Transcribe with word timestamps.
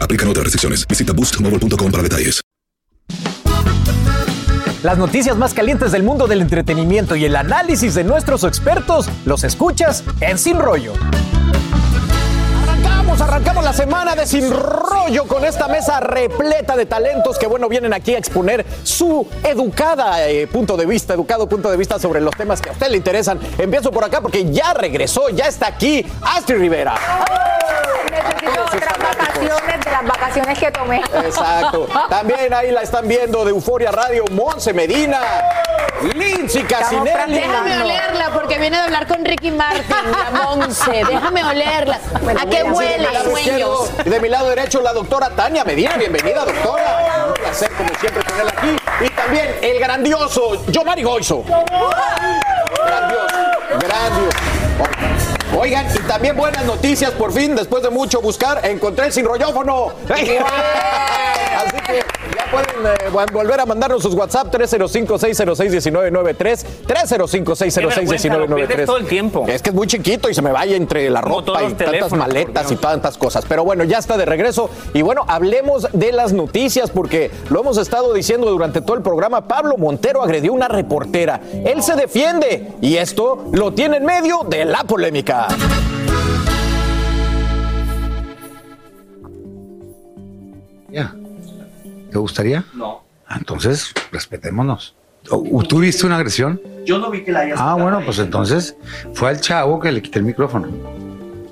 Aplican 0.00 0.28
otras 0.28 0.44
restricciones. 0.44 0.86
Visita 0.86 1.12
boostmobile.com 1.12 1.90
para 1.90 2.02
detalles. 2.02 2.40
Las 4.82 4.96
noticias 4.96 5.36
más 5.36 5.52
calientes 5.52 5.92
del 5.92 6.02
mundo 6.02 6.26
del 6.26 6.40
entretenimiento 6.40 7.14
y 7.14 7.26
el 7.26 7.36
análisis 7.36 7.94
de 7.94 8.02
nuestros 8.02 8.44
expertos 8.44 9.10
los 9.26 9.44
escuchas 9.44 10.02
en 10.22 10.38
Sin 10.38 10.58
Rollo. 10.58 10.94
Arrancamos, 12.62 13.20
arrancamos 13.20 13.62
la 13.62 13.74
semana 13.74 14.14
de 14.14 14.26
Sin 14.26 14.50
Rollo 14.50 15.26
con 15.26 15.44
esta 15.44 15.68
mesa 15.68 16.00
repleta 16.00 16.76
de 16.76 16.86
talentos 16.86 17.38
que, 17.38 17.46
bueno, 17.46 17.68
vienen 17.68 17.92
aquí 17.92 18.14
a 18.14 18.18
exponer 18.18 18.64
su 18.82 19.26
educada 19.44 20.26
eh, 20.26 20.46
punto 20.46 20.78
de 20.78 20.86
vista, 20.86 21.12
educado 21.12 21.46
punto 21.46 21.70
de 21.70 21.76
vista 21.76 21.98
sobre 21.98 22.22
los 22.22 22.34
temas 22.34 22.62
que 22.62 22.70
a 22.70 22.72
usted 22.72 22.88
le 22.88 22.96
interesan. 22.96 23.38
Empiezo 23.58 23.90
por 23.90 24.04
acá 24.04 24.22
porque 24.22 24.50
ya 24.50 24.72
regresó, 24.72 25.28
ya 25.28 25.46
está 25.46 25.66
aquí 25.66 26.06
Astrid 26.22 26.56
Rivera. 26.56 26.94
Necesito 28.10 28.62
otras 28.64 28.98
vacaciones 28.98 29.84
de 29.84 29.90
las 29.90 30.04
vacaciones 30.04 30.58
que 30.58 30.70
tomé. 30.70 30.98
Exacto. 30.98 31.86
También 32.10 32.52
ahí 32.52 32.70
la 32.70 32.82
están 32.82 33.06
viendo 33.06 33.44
de 33.44 33.50
Euforia 33.50 33.90
Radio, 33.92 34.24
Monse 34.32 34.72
Medina, 34.72 35.20
Lindsay 36.14 36.62
Casinelli. 36.64 37.34
Déjame 37.34 37.82
olerla 37.82 38.30
porque 38.32 38.58
viene 38.58 38.76
de 38.76 38.82
hablar 38.82 39.06
con 39.06 39.24
Ricky 39.24 39.50
Martin, 39.50 39.84
la 39.88 40.30
Monse. 40.42 41.04
Déjame 41.08 41.44
olerla. 41.44 42.00
¿A 42.40 42.46
qué 42.46 42.64
de 42.64 42.70
huele? 42.70 43.08
Sueños. 43.22 43.90
y 44.04 44.08
de 44.08 44.20
mi 44.20 44.28
lado 44.28 44.48
derecho, 44.48 44.80
la 44.80 44.92
doctora 44.92 45.30
Tania 45.30 45.64
Medina. 45.64 45.96
Bienvenida, 45.96 46.44
doctora. 46.44 47.26
Un 47.28 47.34
placer, 47.34 47.70
como 47.72 47.90
siempre, 48.00 48.22
tenerla 48.24 48.52
aquí. 48.56 48.76
Y 49.04 49.08
también 49.10 49.56
el 49.62 49.78
grandioso 49.78 50.66
Yomari 50.66 51.02
Goizo. 51.02 51.42
Grandioso, 52.86 53.36
grandioso. 53.78 55.19
Oigan, 55.62 55.86
y 55.94 55.98
también 56.08 56.34
buenas 56.38 56.64
noticias, 56.64 57.10
por 57.10 57.34
fin, 57.34 57.54
después 57.54 57.82
de 57.82 57.90
mucho 57.90 58.22
buscar, 58.22 58.64
encontré 58.64 59.08
el 59.08 59.12
sin 59.12 59.26
rollófono. 59.26 59.92
Así 60.08 61.76
que 61.86 62.02
pueden 62.50 62.86
eh, 62.86 63.10
vol- 63.12 63.32
volver 63.32 63.60
a 63.60 63.66
mandarnos 63.66 64.02
sus 64.02 64.14
WhatsApp 64.14 64.52
305-606-1993, 64.54 66.64
305-606-1993. 66.86 68.86
todo 68.86 68.96
el 68.98 69.06
tiempo. 69.06 69.44
Es 69.48 69.62
que 69.62 69.70
es 69.70 69.74
muy 69.74 69.86
chiquito 69.86 70.28
y 70.28 70.34
se 70.34 70.42
me 70.42 70.52
vaya 70.52 70.76
entre 70.76 71.08
la 71.10 71.22
Como 71.22 71.40
ropa 71.40 71.62
y 71.64 71.72
tantas 71.74 72.12
maletas 72.12 72.70
y 72.72 72.76
tantas 72.76 73.16
cosas. 73.16 73.44
Pero 73.48 73.64
bueno, 73.64 73.84
ya 73.84 73.98
está 73.98 74.16
de 74.16 74.24
regreso. 74.24 74.70
Y 74.94 75.02
bueno, 75.02 75.24
hablemos 75.28 75.88
de 75.92 76.12
las 76.12 76.32
noticias 76.32 76.90
porque 76.90 77.30
lo 77.50 77.60
hemos 77.60 77.78
estado 77.78 78.12
diciendo 78.14 78.50
durante 78.50 78.80
todo 78.80 78.96
el 78.96 79.02
programa. 79.02 79.46
Pablo 79.46 79.76
Montero 79.76 80.22
agredió 80.22 80.52
a 80.52 80.56
una 80.56 80.68
reportera. 80.68 81.40
Él 81.64 81.82
se 81.82 81.94
defiende 81.94 82.72
y 82.80 82.96
esto 82.96 83.46
lo 83.52 83.72
tiene 83.72 83.98
en 83.98 84.04
medio 84.04 84.40
de 84.48 84.64
la 84.64 84.84
polémica. 84.84 85.48
Ya. 90.90 91.14
¿Te 92.10 92.18
gustaría? 92.18 92.64
No. 92.74 93.02
Ah, 93.26 93.36
Entonces, 93.38 93.92
respetémonos. 94.12 94.94
¿O- 95.30 95.62
¿Tú 95.64 95.78
viste 95.80 96.06
una 96.06 96.16
agresión? 96.16 96.60
Yo 96.84 96.98
no 96.98 97.10
vi 97.10 97.22
que 97.22 97.30
la 97.32 97.40
hayas 97.40 97.58
Ah, 97.60 97.74
bueno, 97.74 98.00
pues 98.04 98.18
entonces 98.18 98.74
fue 99.14 99.28
al 99.28 99.40
chavo 99.40 99.78
que 99.78 99.92
le 99.92 100.00
quité 100.02 100.18
el 100.18 100.24
micrófono. 100.24 100.68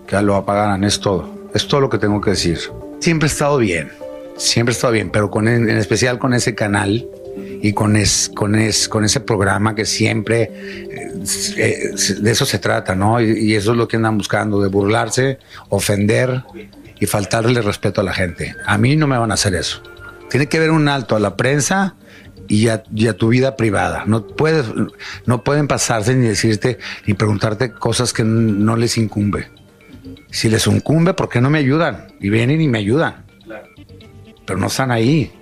Que 0.06 0.20
lo 0.22 0.36
apagaran, 0.36 0.82
es 0.84 0.98
todo. 1.00 1.28
Es 1.54 1.68
todo 1.68 1.80
lo 1.82 1.90
que 1.90 1.98
tengo 1.98 2.20
que 2.20 2.30
decir. 2.30 2.58
Siempre 3.00 3.26
he 3.28 3.30
estado 3.30 3.58
bien, 3.58 3.90
siempre 4.36 4.72
he 4.72 4.74
estado 4.76 4.92
bien, 4.94 5.10
pero 5.10 5.30
con, 5.30 5.46
en 5.48 5.68
especial 5.68 6.18
con 6.18 6.32
ese 6.34 6.54
canal 6.54 7.06
y 7.62 7.72
con, 7.74 7.94
es, 7.96 8.30
con, 8.34 8.54
es, 8.54 8.88
con 8.88 9.04
ese 9.04 9.20
programa 9.20 9.74
que 9.74 9.84
siempre 9.84 10.42
eh, 10.90 11.12
eh, 11.58 11.90
de 12.20 12.30
eso 12.30 12.44
se 12.46 12.58
trata, 12.58 12.94
¿no? 12.94 13.20
Y, 13.20 13.38
y 13.50 13.54
eso 13.54 13.72
es 13.72 13.76
lo 13.76 13.86
que 13.86 13.96
andan 13.96 14.16
buscando, 14.18 14.60
de 14.62 14.68
burlarse, 14.68 15.38
ofender 15.68 16.42
y 16.98 17.06
faltarle 17.06 17.60
respeto 17.60 18.00
a 18.00 18.04
la 18.04 18.12
gente. 18.14 18.56
A 18.66 18.78
mí 18.78 18.96
no 18.96 19.06
me 19.06 19.16
van 19.18 19.30
a 19.30 19.34
hacer 19.34 19.54
eso. 19.54 19.82
Tiene 20.30 20.46
que 20.46 20.58
haber 20.58 20.70
un 20.70 20.88
alto 20.88 21.16
a 21.16 21.20
la 21.20 21.36
prensa 21.36 21.96
y 22.48 22.68
a, 22.68 22.82
y 22.94 23.06
a 23.06 23.16
tu 23.16 23.28
vida 23.28 23.56
privada. 23.56 24.04
No 24.06 24.26
puedes, 24.26 24.66
no 25.26 25.44
pueden 25.44 25.68
pasarse 25.68 26.14
ni 26.14 26.26
decirte 26.26 26.78
ni 27.06 27.14
preguntarte 27.14 27.72
cosas 27.72 28.12
que 28.12 28.24
no 28.24 28.76
les 28.76 28.98
incumbe. 28.98 29.50
Si 30.30 30.48
les 30.50 30.66
incumbe, 30.66 31.14
¿por 31.14 31.28
qué 31.28 31.40
no 31.40 31.50
me 31.50 31.58
ayudan? 31.58 32.08
Y 32.20 32.28
vienen 32.30 32.60
y 32.60 32.68
me 32.68 32.78
ayudan. 32.78 33.24
Pero 34.46 34.58
no 34.58 34.66
están 34.66 34.90
ahí. 34.90 35.32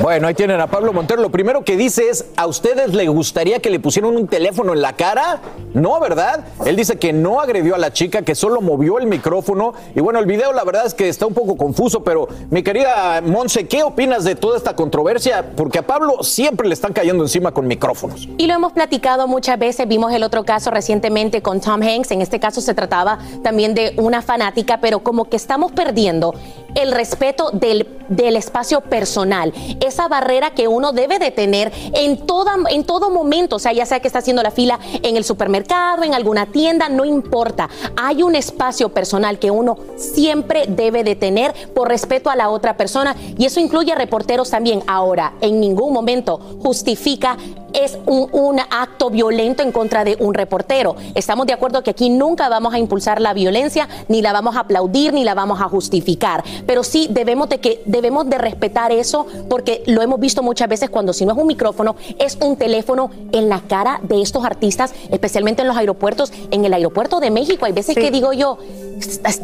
Bueno, 0.00 0.28
ahí 0.28 0.34
tienen 0.34 0.60
a 0.60 0.68
Pablo 0.68 0.92
Montero. 0.92 1.20
Lo 1.20 1.30
primero 1.30 1.64
que 1.64 1.76
dice 1.76 2.08
es, 2.08 2.26
¿a 2.36 2.46
ustedes 2.46 2.94
les 2.94 3.08
gustaría 3.08 3.58
que 3.58 3.68
le 3.68 3.80
pusieran 3.80 4.14
un 4.14 4.28
teléfono 4.28 4.72
en 4.72 4.80
la 4.80 4.92
cara? 4.92 5.40
No, 5.74 5.98
¿verdad? 5.98 6.44
Él 6.64 6.76
dice 6.76 7.00
que 7.00 7.12
no 7.12 7.40
agredió 7.40 7.74
a 7.74 7.78
la 7.78 7.92
chica, 7.92 8.22
que 8.22 8.36
solo 8.36 8.60
movió 8.60 9.00
el 9.00 9.08
micrófono. 9.08 9.74
Y 9.96 10.00
bueno, 10.00 10.20
el 10.20 10.26
video 10.26 10.52
la 10.52 10.62
verdad 10.62 10.86
es 10.86 10.94
que 10.94 11.08
está 11.08 11.26
un 11.26 11.34
poco 11.34 11.56
confuso, 11.56 12.04
pero 12.04 12.28
mi 12.48 12.62
querida 12.62 13.20
Monse, 13.22 13.66
¿qué 13.66 13.82
opinas 13.82 14.22
de 14.22 14.36
toda 14.36 14.56
esta 14.56 14.76
controversia? 14.76 15.44
Porque 15.56 15.80
a 15.80 15.86
Pablo 15.86 16.22
siempre 16.22 16.68
le 16.68 16.74
están 16.74 16.92
cayendo 16.92 17.24
encima 17.24 17.50
con 17.50 17.66
micrófonos. 17.66 18.28
Y 18.38 18.46
lo 18.46 18.54
hemos 18.54 18.72
platicado 18.72 19.26
muchas 19.26 19.58
veces, 19.58 19.88
vimos 19.88 20.12
el 20.12 20.22
otro 20.22 20.44
caso 20.44 20.70
recientemente 20.70 21.42
con 21.42 21.60
Tom 21.60 21.82
Hanks, 21.82 22.12
en 22.12 22.22
este 22.22 22.38
caso 22.38 22.60
se 22.60 22.72
trataba 22.72 23.18
también 23.42 23.74
de 23.74 23.94
una 23.96 24.22
fanática, 24.22 24.78
pero 24.80 25.00
como 25.00 25.24
que 25.24 25.34
estamos 25.34 25.72
perdiendo 25.72 26.34
el 26.78 26.92
respeto 26.92 27.50
del, 27.52 27.88
del 28.08 28.36
espacio 28.36 28.80
personal, 28.80 29.52
esa 29.80 30.06
barrera 30.08 30.50
que 30.52 30.68
uno 30.68 30.92
debe 30.92 31.18
de 31.18 31.30
tener 31.30 31.72
en, 31.92 32.26
toda, 32.26 32.56
en 32.70 32.84
todo 32.84 33.10
momento, 33.10 33.56
o 33.56 33.58
sea, 33.58 33.72
ya 33.72 33.84
sea 33.84 34.00
que 34.00 34.06
está 34.06 34.20
haciendo 34.20 34.42
la 34.42 34.52
fila 34.52 34.78
en 35.02 35.16
el 35.16 35.24
supermercado, 35.24 36.04
en 36.04 36.14
alguna 36.14 36.46
tienda, 36.46 36.88
no 36.88 37.04
importa, 37.04 37.68
hay 37.96 38.22
un 38.22 38.36
espacio 38.36 38.90
personal 38.90 39.38
que 39.38 39.50
uno 39.50 39.76
siempre 39.96 40.64
debe 40.68 41.02
de 41.02 41.16
tener 41.16 41.52
por 41.74 41.88
respeto 41.88 42.30
a 42.30 42.36
la 42.36 42.48
otra 42.48 42.76
persona 42.76 43.16
y 43.36 43.44
eso 43.44 43.60
incluye 43.60 43.92
a 43.92 43.96
reporteros 43.96 44.50
también. 44.50 44.82
Ahora, 44.86 45.34
en 45.40 45.60
ningún 45.60 45.92
momento 45.92 46.38
justifica 46.62 47.36
es 47.72 47.98
un, 48.06 48.28
un 48.32 48.60
acto 48.60 49.10
violento 49.10 49.62
en 49.62 49.72
contra 49.72 50.04
de 50.04 50.16
un 50.20 50.34
reportero. 50.34 50.96
Estamos 51.14 51.46
de 51.46 51.52
acuerdo 51.52 51.82
que 51.82 51.90
aquí 51.90 52.10
nunca 52.10 52.48
vamos 52.48 52.74
a 52.74 52.78
impulsar 52.78 53.20
la 53.20 53.34
violencia, 53.34 53.88
ni 54.08 54.22
la 54.22 54.32
vamos 54.32 54.56
a 54.56 54.60
aplaudir, 54.60 55.12
ni 55.12 55.24
la 55.24 55.34
vamos 55.34 55.60
a 55.60 55.68
justificar. 55.68 56.44
Pero 56.66 56.82
sí 56.82 57.08
debemos 57.10 57.48
de 57.48 57.58
que 57.58 57.82
debemos 57.86 58.28
de 58.28 58.38
respetar 58.38 58.92
eso 58.92 59.26
porque 59.48 59.82
lo 59.86 60.02
hemos 60.02 60.20
visto 60.20 60.42
muchas 60.42 60.68
veces 60.68 60.90
cuando 60.90 61.12
si 61.12 61.26
no 61.26 61.32
es 61.32 61.38
un 61.38 61.46
micrófono, 61.46 61.96
es 62.18 62.36
un 62.40 62.56
teléfono 62.56 63.10
en 63.32 63.48
la 63.48 63.60
cara 63.60 64.00
de 64.02 64.22
estos 64.22 64.44
artistas, 64.44 64.94
especialmente 65.10 65.62
en 65.62 65.68
los 65.68 65.76
aeropuertos. 65.76 66.32
En 66.50 66.64
el 66.64 66.72
aeropuerto 66.72 67.20
de 67.20 67.30
México 67.30 67.66
hay 67.66 67.72
veces 67.72 67.94
que 67.94 68.10
digo 68.10 68.32
yo, 68.32 68.58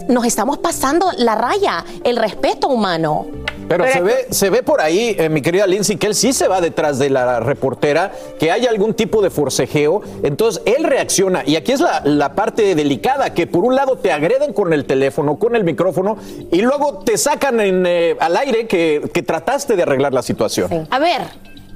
nos 0.09 0.25
estamos 0.25 0.59
pasando 0.59 1.11
la 1.19 1.35
raya, 1.35 1.85
el 2.05 2.17
respeto 2.17 2.69
humano. 2.69 3.44
Pero, 3.77 3.93
se, 3.93 4.01
ve, 4.01 4.27
se 4.31 4.51
ve 4.51 4.63
por 4.63 4.81
ahí, 4.81 5.17
eh, 5.19 5.29
mi 5.29 5.43
querida 5.43 5.67
Lindsay, 5.67 5.97
que 5.97 6.07
él 6.07 6.15
sí 6.15 6.33
se 6.33 6.49
va 6.49 6.61
detrás 6.61 6.99
de 6.99 7.11
la 7.11 7.41
reportera, 7.41 8.13
que 8.39 8.51
hay 8.51 8.67
algún 8.67 8.95
tipo 8.95 9.23
de 9.23 9.31
forcejeo. 9.31 10.03
Entonces 10.23 10.63
él 10.67 10.85
reacciona. 10.85 11.43
Y 11.47 11.57
aquí 11.57 11.73
es 11.73 11.81
la, 11.81 12.03
la 12.05 12.35
parte 12.35 12.75
delicada, 12.75 13.35
que 13.35 13.47
por 13.47 13.65
un 13.65 13.75
lado 13.75 13.99
te 13.99 14.13
agreden 14.13 14.53
con 14.53 14.73
el 14.73 14.85
teléfono, 14.85 15.37
con 15.39 15.57
el 15.57 15.65
micrófono, 15.65 16.17
y 16.51 16.63
luego 16.63 17.01
te 17.05 17.19
sacan 17.19 17.61
en, 17.61 17.85
eh, 17.87 18.17
al 18.21 18.37
aire 18.37 18.67
que, 18.67 19.11
que 19.13 19.23
trataste 19.23 19.77
de 19.77 19.83
arreglar 19.83 20.13
la 20.13 20.23
situación. 20.23 20.87
A 20.91 20.99
ver, 20.99 21.23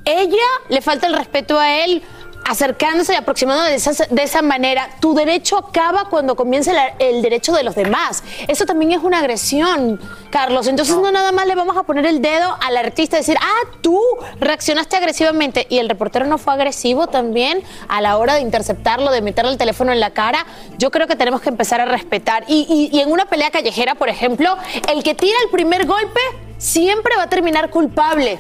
ella 0.04 0.36
le 0.68 0.80
falta 0.80 1.06
el 1.06 1.14
respeto 1.14 1.58
a 1.58 1.84
él 1.84 2.02
acercándose 2.48 3.12
y 3.12 3.16
aproximándose 3.16 3.70
de 3.70 3.76
esa, 3.76 4.06
de 4.08 4.22
esa 4.22 4.42
manera. 4.42 4.88
Tu 5.00 5.14
derecho 5.14 5.58
acaba 5.58 6.08
cuando 6.08 6.34
comienza 6.36 6.72
la- 6.72 6.94
el 6.98 7.22
derecho 7.22 7.52
de 7.52 7.62
los 7.62 7.74
demás. 7.74 8.22
Eso 8.48 8.64
también 8.66 8.92
es 8.92 8.98
una 9.02 9.18
agresión, 9.18 10.00
Carlos. 10.30 10.66
Entonces 10.66 10.96
no. 10.96 11.10
nada 11.12 11.32
más 11.32 11.46
le 11.46 11.54
vamos 11.54 11.76
a 11.76 11.82
poner 11.84 12.06
el 12.06 12.20
dedo 12.22 12.56
al 12.66 12.76
artista 12.76 13.16
y 13.16 13.20
decir, 13.20 13.36
ah, 13.40 13.68
tú 13.82 14.00
reaccionaste 14.40 14.96
agresivamente. 14.96 15.66
Y 15.68 15.78
el 15.78 15.88
reportero 15.88 16.26
no 16.26 16.38
fue 16.38 16.54
agresivo 16.54 17.06
también 17.06 17.62
a 17.88 18.00
la 18.00 18.16
hora 18.16 18.34
de 18.34 18.40
interceptarlo, 18.40 19.10
de 19.10 19.20
meterle 19.22 19.52
el 19.52 19.58
teléfono 19.58 19.92
en 19.92 20.00
la 20.00 20.10
cara. 20.10 20.46
Yo 20.78 20.90
creo 20.90 21.06
que 21.06 21.16
tenemos 21.16 21.40
que 21.40 21.48
empezar 21.50 21.80
a 21.80 21.84
respetar. 21.84 22.44
Y, 22.48 22.66
y- 22.92 22.96
y 22.96 23.00
en 23.00 23.10
una 23.12 23.26
pelea 23.26 23.50
callejera, 23.50 23.94
por 23.94 24.08
ejemplo, 24.08 24.56
el 24.88 25.02
que 25.02 25.14
tira 25.14 25.36
el 25.44 25.50
primer 25.50 25.86
golpe 25.86 26.20
siempre 26.56 27.14
va 27.16 27.24
a 27.24 27.28
terminar 27.28 27.70
culpable 27.70 28.38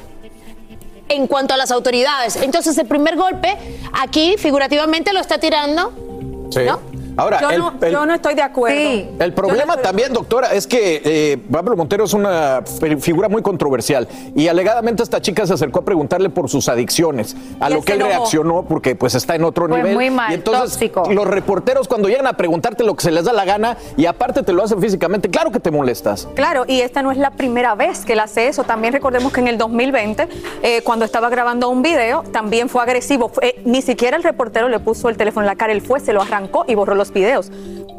en 1.08 1.26
cuanto 1.26 1.54
a 1.54 1.56
las 1.56 1.70
autoridades. 1.70 2.36
Entonces, 2.36 2.76
el 2.78 2.86
primer 2.86 3.16
golpe 3.16 3.56
aquí 3.92 4.36
figurativamente 4.38 5.12
lo 5.12 5.20
está 5.20 5.38
tirando. 5.38 5.92
Sí. 6.50 6.60
¿No? 6.64 6.80
Ahora, 7.18 7.40
yo, 7.40 7.50
el, 7.50 7.58
no, 7.58 7.72
el- 7.80 7.92
yo 7.92 8.06
no 8.06 8.14
estoy 8.14 8.34
de 8.34 8.42
acuerdo. 8.42 8.78
El 9.18 9.32
problema 9.34 9.76
también, 9.76 10.12
doctora, 10.12 10.52
es 10.54 10.66
que 10.66 11.02
eh, 11.04 11.38
Pablo 11.50 11.76
Montero 11.76 12.04
es 12.04 12.14
una 12.14 12.62
fi- 12.62 12.96
figura 12.96 13.28
muy 13.28 13.42
controversial 13.42 14.06
y 14.34 14.46
alegadamente 14.48 15.02
esta 15.02 15.20
chica 15.20 15.46
se 15.46 15.54
acercó 15.54 15.80
a 15.80 15.84
preguntarle 15.84 16.30
por 16.30 16.48
sus 16.48 16.68
adicciones, 16.68 17.36
a 17.60 17.68
Y 17.70 17.74
lo 17.74 17.82
que 17.82 17.92
él 17.94 18.00
reaccionó 18.00 18.62
porque 18.62 18.94
pues 18.94 19.14
está 19.16 19.34
en 19.34 19.44
otro 19.44 19.66
Fue 19.68 19.76
nivel. 19.78 19.94
muy 19.94 20.10
mal, 20.10 20.30
y 20.30 20.34
entonces 20.34 20.72
tóxico. 20.78 21.04
los 21.12 21.26
reporteros 21.26 21.88
cuando 21.88 22.08
llegan 22.08 22.26
a 22.28 22.34
preguntarte 22.34 22.84
lo 22.84 22.94
que 22.94 23.02
se 23.02 23.10
les 23.10 23.24
da 23.24 23.32
la 23.32 23.44
gana 23.44 23.76
y 23.96 24.06
aparte 24.06 24.42
te 24.44 24.52
lo 24.52 24.62
hacen 24.62 24.80
físicamente, 24.80 25.28
claro 25.28 25.50
que 25.50 25.58
te 25.60 25.70
molestas. 25.72 26.28
Claro, 26.36 26.64
y 26.68 26.80
esta 26.82 27.02
no 27.02 27.10
es 27.10 27.18
la 27.18 27.32
primera 27.32 27.74
vez 27.74 28.04
que 28.04 28.12
él 28.12 28.20
hace 28.20 28.46
eso. 28.48 28.62
También 28.62 28.92
recordemos 28.92 29.32
que 29.32 29.40
en 29.40 29.48
el 29.48 29.58
2020, 29.58 30.28
eh, 30.62 30.82
cuando 30.82 31.04
estaba 31.04 31.28
grabando 31.30 31.68
un 31.68 31.82
video, 31.82 32.22
también 32.32 32.68
fue 32.68 32.82
agresivo. 32.82 33.32
Eh, 33.42 33.60
ni 33.64 33.82
siquiera 33.82 34.16
el 34.16 34.22
reportero 34.22 34.68
le 34.68 34.78
puso 34.78 35.08
el 35.08 35.16
teléfono 35.16 35.42
en 35.44 35.48
la 35.48 35.56
cara, 35.56 35.72
él 35.72 35.80
fue, 35.80 35.98
se 36.00 36.12
lo 36.12 36.22
arrancó 36.22 36.64
y 36.68 36.74
borró 36.76 36.94
los 36.94 37.07
videos. 37.12 37.50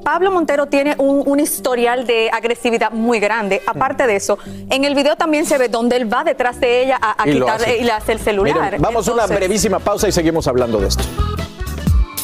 Pablo 0.04 0.32
Montero 0.32 0.66
tiene 0.66 0.96
un, 0.98 1.24
un 1.26 1.40
historial 1.40 2.08
de 2.08 2.30
agresividad 2.32 2.92
muy 2.92 3.20
grande. 3.20 3.62
Aparte 3.68 4.08
de 4.08 4.16
eso, 4.16 4.40
en 4.70 4.86
el 4.86 4.96
video 4.96 5.16
también 5.16 5.46
se 5.46 5.58
ve 5.58 5.68
donde 5.68 5.98
él 5.98 6.12
va 6.12 6.24
detrás 6.24 6.60
de 6.60 6.84
ella 6.84 6.98
a, 7.02 7.22
a 7.22 7.28
Y 7.28 7.34
quitarle 7.34 7.78
y 7.78 7.84
le 7.84 7.92
hace 7.92 8.14
el 8.14 8.20
celular. 8.20 8.62
Miren, 8.64 8.82
vamos 8.82 9.08
a 9.08 9.14
una 9.14 9.28
brevísima 9.28 9.80
pausa 9.80 10.08
y 10.08 10.12
seguimos 10.12 10.48
hablando 10.48 10.80
de 10.80 10.88
esto. 10.88 11.04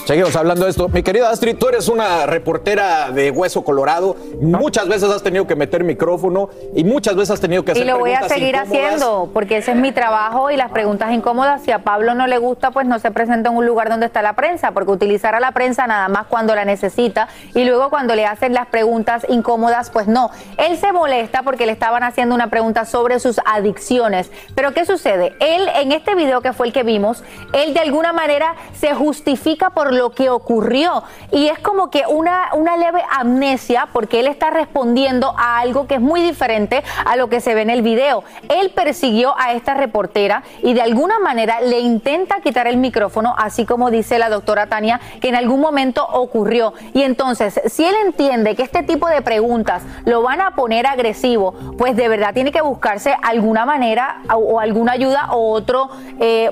Seguimos 0.05 0.35
hablando 0.35 0.65
de 0.65 0.69
esto. 0.69 0.87
Mi 0.87 1.01
querida 1.01 1.31
Astrid, 1.31 1.57
tú 1.57 1.67
eres 1.67 1.89
una 1.89 2.27
reportera 2.27 3.09
de 3.09 3.31
hueso 3.31 3.63
colorado. 3.63 4.15
Muchas 4.39 4.87
veces 4.87 5.09
has 5.09 5.23
tenido 5.23 5.47
que 5.47 5.55
meter 5.55 5.83
micrófono 5.83 6.49
y 6.75 6.83
muchas 6.83 7.15
veces 7.15 7.31
has 7.31 7.41
tenido 7.41 7.65
que 7.65 7.71
hacer 7.71 7.83
Y 7.83 7.87
lo 7.87 7.97
voy 7.97 8.11
a 8.11 8.29
seguir 8.29 8.49
incómodas. 8.53 8.67
haciendo, 8.67 9.31
porque 9.33 9.57
ese 9.57 9.71
es 9.71 9.77
mi 9.77 9.91
trabajo 9.91 10.51
y 10.51 10.57
las 10.57 10.69
preguntas 10.69 11.11
incómodas, 11.11 11.63
si 11.63 11.71
a 11.71 11.79
Pablo 11.79 12.13
no 12.13 12.27
le 12.27 12.37
gusta, 12.37 12.69
pues 12.69 12.85
no 12.85 12.99
se 12.99 13.09
presenta 13.09 13.49
en 13.49 13.57
un 13.57 13.65
lugar 13.65 13.89
donde 13.89 14.05
está 14.05 14.21
la 14.21 14.33
prensa, 14.33 14.73
porque 14.73 14.91
utilizar 14.91 15.33
a 15.33 15.39
la 15.39 15.53
prensa 15.53 15.87
nada 15.87 16.07
más 16.07 16.27
cuando 16.27 16.53
la 16.53 16.65
necesita 16.65 17.27
y 17.55 17.65
luego 17.65 17.89
cuando 17.89 18.13
le 18.13 18.27
hacen 18.27 18.53
las 18.53 18.67
preguntas 18.67 19.25
incómodas, 19.27 19.89
pues 19.89 20.05
no. 20.07 20.29
Él 20.59 20.77
se 20.77 20.91
molesta 20.91 21.41
porque 21.41 21.65
le 21.65 21.71
estaban 21.71 22.03
haciendo 22.03 22.35
una 22.35 22.51
pregunta 22.51 22.85
sobre 22.85 23.19
sus 23.19 23.39
adicciones. 23.43 24.29
Pero 24.53 24.71
¿qué 24.71 24.85
sucede? 24.85 25.35
Él, 25.39 25.67
en 25.73 25.91
este 25.93 26.13
video 26.13 26.41
que 26.41 26.53
fue 26.53 26.67
el 26.67 26.73
que 26.73 26.83
vimos, 26.83 27.23
él 27.53 27.73
de 27.73 27.79
alguna 27.79 28.13
manera 28.13 28.53
se 28.79 28.93
justifica 28.93 29.71
por 29.71 29.94
lo 29.95 30.11
que 30.11 30.29
ocurrió. 30.29 31.03
Y 31.31 31.47
es 31.47 31.59
como 31.59 31.89
que 31.89 32.03
una, 32.07 32.49
una 32.53 32.77
leve 32.77 33.01
amnesia 33.11 33.87
porque 33.91 34.19
él 34.19 34.27
está 34.27 34.49
respondiendo 34.49 35.33
a 35.37 35.59
algo 35.59 35.87
que 35.87 35.95
es 35.95 36.01
muy 36.01 36.21
diferente 36.21 36.83
a 37.05 37.15
lo 37.15 37.29
que 37.29 37.41
se 37.41 37.55
ve 37.55 37.61
en 37.61 37.69
el 37.69 37.81
video. 37.81 38.23
Él 38.49 38.71
persiguió 38.71 39.33
a 39.37 39.53
esta 39.53 39.73
reportera 39.73 40.43
y 40.61 40.73
de 40.73 40.81
alguna 40.81 41.19
manera 41.19 41.61
le 41.61 41.79
intenta 41.79 42.41
quitar 42.41 42.67
el 42.67 42.77
micrófono, 42.77 43.35
así 43.37 43.65
como 43.65 43.91
dice 43.91 44.19
la 44.19 44.29
doctora 44.29 44.67
Tania, 44.67 44.99
que 45.21 45.29
en 45.29 45.35
algún 45.35 45.61
momento 45.61 46.05
ocurrió. 46.05 46.73
Y 46.93 47.03
entonces, 47.03 47.59
si 47.65 47.85
él 47.85 47.95
entiende 48.05 48.55
que 48.55 48.63
este 48.63 48.83
tipo 48.83 49.07
de 49.07 49.21
preguntas 49.21 49.83
lo 50.05 50.21
van 50.21 50.41
a 50.41 50.51
poner 50.51 50.87
agresivo, 50.87 51.53
pues 51.77 51.95
de 51.95 52.07
verdad 52.07 52.33
tiene 52.33 52.51
que 52.51 52.61
buscarse 52.61 53.15
alguna 53.21 53.65
manera 53.65 54.21
o, 54.33 54.59
alguna 54.59 54.93
ayuda 54.93 55.29
o 55.31 55.51
otro 55.51 55.89
eh, 56.19 56.51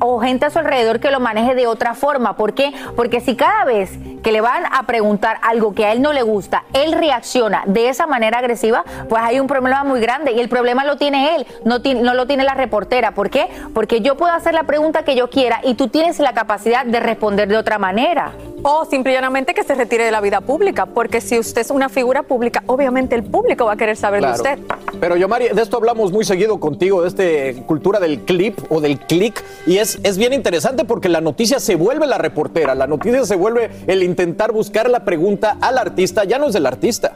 o 0.00 0.18
gente 0.20 0.46
a 0.46 0.50
su 0.50 0.58
alrededor 0.58 1.00
que 1.00 1.10
lo 1.10 1.20
maneje 1.20 1.54
de 1.54 1.66
otra 1.66 1.94
forma. 1.94 2.36
¿Por 2.36 2.54
Porque 2.96 3.20
si 3.20 3.36
cada 3.36 3.64
vez 3.64 3.90
que 4.22 4.32
le 4.32 4.40
van 4.40 4.64
a 4.70 4.84
preguntar 4.84 5.38
algo 5.42 5.74
que 5.74 5.86
a 5.86 5.92
él 5.92 6.02
no 6.02 6.12
le 6.12 6.22
gusta, 6.22 6.64
él 6.72 6.92
reacciona 6.92 7.62
de 7.66 7.88
esa 7.88 8.06
manera 8.06 8.38
agresiva, 8.38 8.84
pues 9.08 9.22
hay 9.22 9.40
un 9.40 9.46
problema 9.46 9.84
muy 9.84 10.00
grande. 10.00 10.32
Y 10.32 10.40
el 10.40 10.48
problema 10.48 10.84
lo 10.84 10.96
tiene 10.96 11.36
él, 11.36 11.46
no, 11.64 11.78
no 11.78 12.14
lo 12.14 12.26
tiene 12.26 12.44
la 12.44 12.54
reportera. 12.54 13.12
¿Por 13.12 13.30
qué? 13.30 13.48
Porque 13.74 14.00
yo 14.00 14.16
puedo 14.16 14.32
hacer 14.32 14.54
la 14.54 14.64
pregunta 14.64 15.04
que 15.04 15.14
yo 15.14 15.30
quiera 15.30 15.60
y 15.62 15.74
tú 15.74 15.88
tienes 15.88 16.18
la 16.18 16.32
capacidad 16.32 16.84
de 16.84 17.00
responder 17.00 17.48
de 17.48 17.56
otra 17.56 17.78
manera. 17.78 18.32
O 18.62 18.84
simple 18.84 19.12
y 19.12 19.14
llanamente 19.14 19.54
que 19.54 19.64
se 19.64 19.74
retire 19.74 20.04
de 20.04 20.10
la 20.10 20.20
vida 20.20 20.42
pública, 20.42 20.84
porque 20.84 21.20
si 21.22 21.38
usted 21.38 21.62
es 21.62 21.70
una 21.70 21.88
figura 21.88 22.22
pública, 22.22 22.62
obviamente 22.66 23.14
el 23.14 23.22
público 23.22 23.64
va 23.64 23.72
a 23.72 23.76
querer 23.76 23.96
saber 23.96 24.20
Claro. 24.20 24.42
de 24.42 24.50
usted. 24.50 24.76
Pero 25.00 25.16
Yomari, 25.16 25.48
de 25.48 25.62
esto 25.62 25.78
hablamos 25.78 26.12
muy 26.12 26.24
seguido 26.24 26.60
contigo, 26.60 27.02
de 27.02 27.08
esta 27.08 27.62
cultura 27.66 27.98
del 28.00 28.20
clip 28.20 28.58
o 28.68 28.80
del 28.80 28.98
click, 28.98 29.42
y 29.66 29.78
es, 29.78 29.98
es 30.02 30.18
bien 30.18 30.34
interesante 30.34 30.84
porque 30.84 31.08
la 31.08 31.22
noticia 31.22 31.58
se 31.58 31.74
vuelve 31.74 32.06
la 32.06 32.18
reportera, 32.18 32.74
la 32.74 32.86
noticia 32.86 33.24
se 33.24 33.36
vuelve 33.36 33.70
el 33.86 34.02
intentar 34.02 34.52
buscar 34.52 34.90
la 34.90 35.04
pregunta 35.04 35.56
al 35.60 35.78
artista, 35.78 36.24
ya 36.24 36.38
no 36.38 36.48
es 36.48 36.52
del 36.52 36.66
artista. 36.66 37.14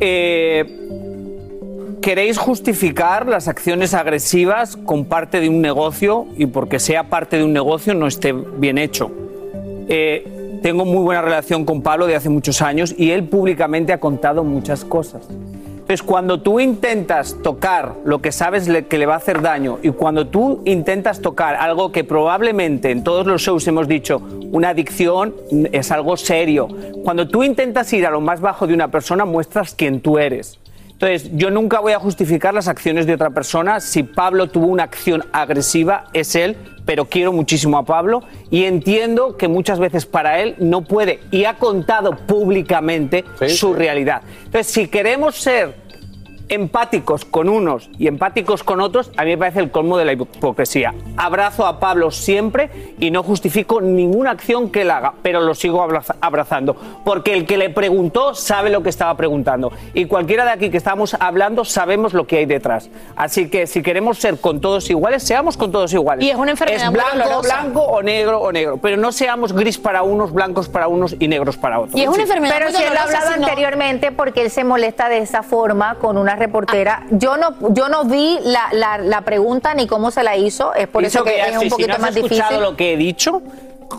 Eh, 0.00 0.64
queréis 2.00 2.38
justificar 2.38 3.26
las 3.26 3.48
acciones 3.48 3.92
agresivas 3.92 4.76
con 4.76 5.04
parte 5.04 5.40
de 5.40 5.48
un 5.48 5.60
negocio 5.60 6.26
y 6.36 6.46
porque 6.46 6.78
sea 6.78 7.10
parte 7.10 7.36
de 7.36 7.44
un 7.44 7.52
negocio 7.52 7.92
no 7.94 8.06
esté 8.06 8.32
bien 8.32 8.78
hecho. 8.78 9.10
Eh, 9.88 10.58
tengo 10.62 10.84
muy 10.84 11.02
buena 11.02 11.22
relación 11.22 11.64
con 11.64 11.82
Pablo 11.82 12.06
de 12.06 12.16
hace 12.16 12.28
muchos 12.28 12.60
años 12.62 12.94
y 12.96 13.10
él 13.10 13.24
públicamente 13.24 13.92
ha 13.92 14.00
contado 14.00 14.42
muchas 14.42 14.84
cosas. 14.84 15.28
Entonces, 15.86 16.02
cuando 16.02 16.40
tú 16.40 16.58
intentas 16.58 17.36
tocar 17.44 17.94
lo 18.04 18.20
que 18.20 18.32
sabes 18.32 18.68
que 18.88 18.98
le 18.98 19.06
va 19.06 19.14
a 19.14 19.18
hacer 19.18 19.40
daño 19.40 19.78
y 19.84 19.90
cuando 19.90 20.26
tú 20.26 20.60
intentas 20.64 21.20
tocar 21.20 21.54
algo 21.54 21.92
que 21.92 22.02
probablemente 22.02 22.90
en 22.90 23.04
todos 23.04 23.24
los 23.24 23.42
shows 23.42 23.68
hemos 23.68 23.86
dicho, 23.86 24.20
una 24.50 24.70
adicción 24.70 25.32
es 25.70 25.92
algo 25.92 26.16
serio, 26.16 26.66
cuando 27.04 27.28
tú 27.28 27.44
intentas 27.44 27.92
ir 27.92 28.04
a 28.04 28.10
lo 28.10 28.20
más 28.20 28.40
bajo 28.40 28.66
de 28.66 28.74
una 28.74 28.90
persona 28.90 29.24
muestras 29.24 29.76
quién 29.76 30.00
tú 30.00 30.18
eres. 30.18 30.58
Entonces, 30.98 31.30
yo 31.34 31.50
nunca 31.50 31.80
voy 31.80 31.92
a 31.92 31.98
justificar 31.98 32.54
las 32.54 32.68
acciones 32.68 33.06
de 33.06 33.12
otra 33.12 33.28
persona. 33.28 33.80
Si 33.80 34.02
Pablo 34.02 34.46
tuvo 34.46 34.68
una 34.68 34.84
acción 34.84 35.26
agresiva, 35.30 36.06
es 36.14 36.34
él, 36.34 36.56
pero 36.86 37.04
quiero 37.04 37.34
muchísimo 37.34 37.76
a 37.76 37.84
Pablo 37.84 38.22
y 38.50 38.64
entiendo 38.64 39.36
que 39.36 39.46
muchas 39.46 39.78
veces 39.78 40.06
para 40.06 40.40
él 40.40 40.54
no 40.58 40.84
puede 40.84 41.20
y 41.30 41.44
ha 41.44 41.58
contado 41.58 42.12
públicamente 42.12 43.26
su 43.46 43.74
realidad. 43.74 44.22
Entonces, 44.46 44.68
si 44.68 44.88
queremos 44.88 45.36
ser 45.36 45.85
empáticos 46.48 47.24
con 47.24 47.48
unos 47.48 47.90
y 47.98 48.06
empáticos 48.06 48.62
con 48.62 48.80
otros, 48.80 49.10
a 49.16 49.24
mí 49.24 49.30
me 49.30 49.38
parece 49.38 49.60
el 49.60 49.70
colmo 49.70 49.98
de 49.98 50.04
la 50.04 50.12
hipocresía. 50.12 50.94
Abrazo 51.16 51.66
a 51.66 51.80
Pablo 51.80 52.10
siempre 52.10 52.70
y 53.00 53.10
no 53.10 53.22
justifico 53.22 53.80
ninguna 53.80 54.30
acción 54.30 54.70
que 54.70 54.82
él 54.82 54.90
haga, 54.90 55.14
pero 55.22 55.40
lo 55.40 55.54
sigo 55.54 55.82
abraza- 55.82 56.16
abrazando, 56.20 56.76
porque 57.04 57.32
el 57.34 57.46
que 57.46 57.56
le 57.56 57.70
preguntó 57.70 58.34
sabe 58.34 58.70
lo 58.70 58.82
que 58.82 58.90
estaba 58.90 59.16
preguntando 59.16 59.72
y 59.94 60.06
cualquiera 60.06 60.44
de 60.44 60.50
aquí 60.52 60.70
que 60.70 60.76
estamos 60.76 61.14
hablando 61.18 61.64
sabemos 61.64 62.14
lo 62.14 62.26
que 62.26 62.38
hay 62.38 62.46
detrás. 62.46 62.90
Así 63.16 63.48
que 63.50 63.66
si 63.66 63.82
queremos 63.82 64.18
ser 64.18 64.38
con 64.38 64.60
todos 64.60 64.88
iguales, 64.90 65.22
seamos 65.24 65.56
con 65.56 65.72
todos 65.72 65.92
iguales. 65.92 66.24
Y 66.24 66.30
es 66.30 66.36
una 66.36 66.52
enfermedad 66.52 66.86
Es 66.86 66.92
blanco, 66.92 67.42
blanco 67.42 67.80
o 67.82 68.02
negro 68.02 68.40
o 68.40 68.52
negro, 68.52 68.76
pero 68.78 68.96
no 68.96 69.10
seamos 69.10 69.52
gris 69.52 69.78
para 69.78 70.02
unos, 70.02 70.32
blancos 70.32 70.68
para 70.68 70.86
unos 70.88 71.16
y 71.18 71.26
negros 71.28 71.56
para 71.56 71.80
otros. 71.80 71.94
Pero 71.94 72.12
si 72.12 72.82
él 72.84 72.92
lo 72.94 73.00
ha 73.00 73.02
hablado 73.02 73.30
anteriormente 73.34 74.12
porque 74.12 74.42
él 74.42 74.50
se 74.50 74.62
molesta 74.64 75.08
de 75.08 75.18
esa 75.18 75.42
forma 75.42 75.96
con 75.96 76.16
una 76.18 76.35
la 76.36 76.46
reportera. 76.46 77.02
Yo 77.10 77.36
no, 77.36 77.54
yo 77.72 77.88
no 77.88 78.04
vi 78.04 78.38
la, 78.44 78.68
la- 78.72 78.98
la 78.98 79.20
pregunta 79.22 79.74
ni 79.74 79.86
cómo 79.86 80.10
se 80.10 80.22
la 80.22 80.36
hizo, 80.36 80.74
es 80.74 80.86
por 80.88 81.04
eso, 81.04 81.24
que 81.24 81.36
ya, 81.36 81.46
es 81.46 81.50
si- 81.50 81.56
un 81.56 81.62
si 81.62 81.70
poquito 81.70 81.88
no 81.88 81.94
has 81.94 82.00
más 82.00 82.16
escuchado 82.16 82.40
difícil. 82.50 82.60
lo 82.62 82.76
que 82.76 82.92
he 82.92 82.96
dicho, 82.96 83.42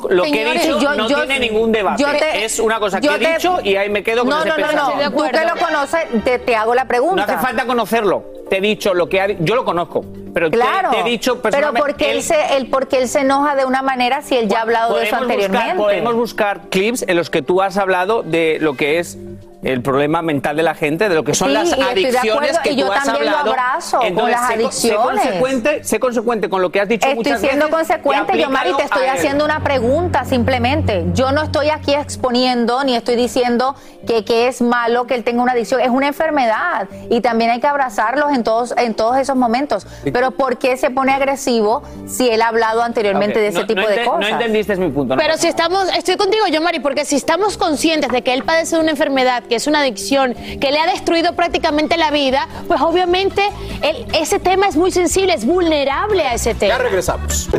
lo 0.10 0.24
que 0.24 0.42
he 0.42 0.54
dicho 0.54 0.80
yo- 0.80 0.96
no 0.96 1.08
yo- 1.10 1.18
tiene 1.26 1.40
ningún 1.40 1.72
debate. 1.72 2.02
yo 2.04 2.10
te- 2.12 2.46
es 2.46 2.60
una 2.60 2.80
cosa 2.80 3.00
que 3.02 3.08
he 3.08 3.18
te- 3.20 3.34
dicho 3.34 3.60
y 3.64 3.76
ahí 3.76 3.90
me 3.90 4.04
quedo 4.04 4.22
con 4.22 4.30
no, 4.30 4.40
ese 4.40 4.50
no, 4.50 4.56
no, 4.58 4.62
pensamiento. 4.68 5.10
no, 5.10 5.26
tú 5.26 5.32
que 5.32 5.46
lo 5.46 5.66
conoces, 5.66 6.24
te, 6.24 6.40
te 6.40 6.56
hago 6.56 6.76
la 6.76 6.86
pregunta. 6.86 7.26
No 7.26 7.34
hace 7.34 7.38
falta 7.46 7.66
conocerlo. 7.66 8.24
Te 8.50 8.58
he 8.58 8.62
dicho 8.62 8.94
lo 8.94 9.10
que 9.10 9.20
ha, 9.22 9.28
yo 9.28 9.56
lo 9.56 9.66
conozco, 9.66 10.06
pero 10.34 10.50
te- 10.50 10.58
Claro, 10.58 10.92
te, 10.92 11.00
he 11.02 11.04
dicho 11.04 11.34
pero 11.42 11.52
personalmente, 11.52 11.82
porque 11.82 12.12
él, 12.12 12.18
él- 12.18 12.24
se, 12.24 12.58
él, 12.58 12.68
porque 12.70 12.98
él 13.00 13.08
se 13.10 13.20
enoja 13.22 13.56
de 13.56 13.66
una 13.66 13.82
manera 13.82 14.22
si 14.22 14.38
él 14.38 14.48
ya 14.48 14.60
ha 14.60 14.62
hablado 14.62 14.96
de 14.96 15.04
eso 15.08 15.16
buscar- 15.18 15.22
anteriormente. 15.24 15.76
podemos 15.76 16.16
buscar 16.16 16.62
clips 16.70 17.04
en 17.08 17.18
los 17.18 17.30
que 17.30 17.42
tú 17.42 17.62
has 17.62 17.78
hablado 17.78 18.24
de 18.24 18.58
lo 18.62 18.76
que 18.76 19.00
es 19.00 19.18
el 19.64 19.82
problema 19.82 20.22
mental 20.22 20.56
de 20.56 20.64
la 20.64 20.76
gente, 20.76 21.10
de 21.10 21.16
lo 21.16 21.24
que 21.24 21.34
son 21.34 21.48
Sí, 21.50 21.54
las 21.54 21.66
y 21.66 21.72
estoy 21.72 21.84
de 21.86 21.92
adicciones 21.92 22.32
acuerdo, 22.52 22.60
que 22.64 22.72
y 22.72 22.76
yo 22.76 22.86
tú 22.86 22.92
has 22.94 23.04
también 23.06 23.26
lo 23.26 23.38
hablado. 23.38 23.52
abrazo 23.52 24.00
con 24.16 24.32
las 24.32 24.48
sé 24.48 24.54
adicciones. 24.54 25.22
Sé 25.24 25.30
consecuente, 25.30 25.84
sé 25.84 26.00
consecuente 26.00 26.50
con 26.50 26.62
lo 26.62 26.70
que 26.72 26.80
has 26.82 26.88
dicho 26.88 27.08
Estoy 27.08 27.16
muchas 27.24 27.40
siendo 27.42 27.66
veces 27.66 27.76
consecuente, 27.76 28.38
yo 28.40 28.50
Mari, 28.50 28.74
te 28.76 28.84
estoy 28.84 29.04
él. 29.04 29.10
haciendo 29.10 29.46
una 29.46 29.64
pregunta 29.64 30.26
simplemente. 30.26 31.06
Yo 31.14 31.32
no 31.32 31.42
estoy 31.44 31.70
aquí 31.70 31.94
exponiendo 31.94 32.84
ni 32.84 32.96
estoy 32.96 33.16
diciendo 33.16 33.76
que, 34.06 34.24
que 34.24 34.48
es 34.48 34.62
malo 34.62 35.08
que 35.08 35.16
él 35.16 35.24
tenga 35.24 35.42
una 35.42 35.54
adicción. 35.54 35.82
Es 35.82 35.90
una 35.90 36.08
enfermedad 36.08 36.88
y 37.10 37.22
también 37.22 37.50
hay 37.52 37.60
que 37.60 37.68
abrazarlos 37.68 38.32
en 38.34 38.44
todos, 38.44 38.74
en 38.78 38.94
todos 38.94 39.18
esos 39.18 39.36
momentos. 39.36 39.88
Pero 40.14 40.32
¿por 40.32 40.58
qué 40.58 40.78
se 40.78 40.92
pone 40.92 41.14
agresivo 41.14 41.82
si 42.06 42.30
él 42.30 42.42
ha 42.42 42.50
hablado 42.50 42.84
anteriormente 42.84 43.40
de 43.40 43.48
ese 43.48 43.60
no- 43.62 43.66
tipo 43.68 43.82
no 43.82 43.88
de 43.88 44.04
cosas? 44.06 44.20
No 44.20 44.28
entendiste 44.28 44.76
mi 44.76 44.90
punto. 44.90 45.16
no 45.16 45.22
Pero 45.22 45.36
si 45.38 45.48
estamos, 45.48 45.90
estoy 45.96 46.16
contigo 46.16 46.46
yo, 46.52 46.62
Mari, 46.62 46.80
porque 46.80 47.06
si 47.06 47.16
estamos 47.16 47.58
conscientes 47.58 48.12
de 48.12 48.22
que 48.22 48.34
él 48.34 48.44
padece 48.44 48.76
de 48.76 48.82
una 48.84 48.92
enfermedad, 48.92 49.44
que 49.48 49.56
es 49.56 49.68
una 49.68 49.80
adicción, 49.80 50.34
que 50.60 50.72
le 50.72 50.80
ha 50.80 50.88
destruido 50.88 51.36
prácticamente 51.36 51.98
la 51.98 52.12
vida, 52.12 52.48
pues 52.68 52.82
obviamente 52.82 53.42
él- 53.82 54.06
ese 54.14 54.40
tema 54.40 54.68
es 54.68 54.76
muy 54.76 54.92
sensible, 54.92 55.34
es 55.34 55.46
vulnerable 55.46 56.24
a 56.24 56.34
ese 56.34 56.54
tema. 56.56 56.76
Ya 56.78 56.84
regresamos. 56.84 57.50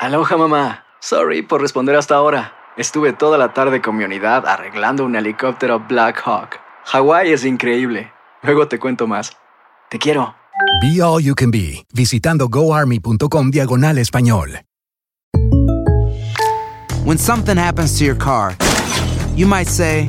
Aloha 0.00 0.36
mamá. 0.36 0.84
Sorry 1.00 1.42
por 1.42 1.60
responder 1.60 1.96
hasta 1.96 2.14
ahora. 2.14 2.54
Estuve 2.76 3.12
toda 3.12 3.36
la 3.38 3.52
tarde 3.52 3.80
con 3.82 3.96
mi 3.96 4.04
unidad 4.04 4.46
arreglando 4.46 5.04
un 5.04 5.16
helicóptero 5.16 5.80
Black 5.80 6.22
Hawk. 6.24 6.58
Hawái 6.86 7.32
es 7.32 7.44
increíble. 7.44 8.12
Luego 8.42 8.68
te 8.68 8.78
cuento 8.78 9.06
más. 9.06 9.32
Te 9.90 9.98
quiero. 9.98 10.34
Be 10.82 11.02
All 11.02 11.22
You 11.22 11.34
Can 11.34 11.50
Be, 11.50 11.84
visitando 11.92 12.48
goarmy.com 12.48 13.50
diagonal 13.50 13.98
español. 13.98 14.60
When 17.04 17.18
something 17.18 17.56
happens 17.56 17.98
to 17.98 18.04
your 18.04 18.16
car, 18.16 18.54
you 19.34 19.46
might 19.46 19.66
say, 19.68 20.08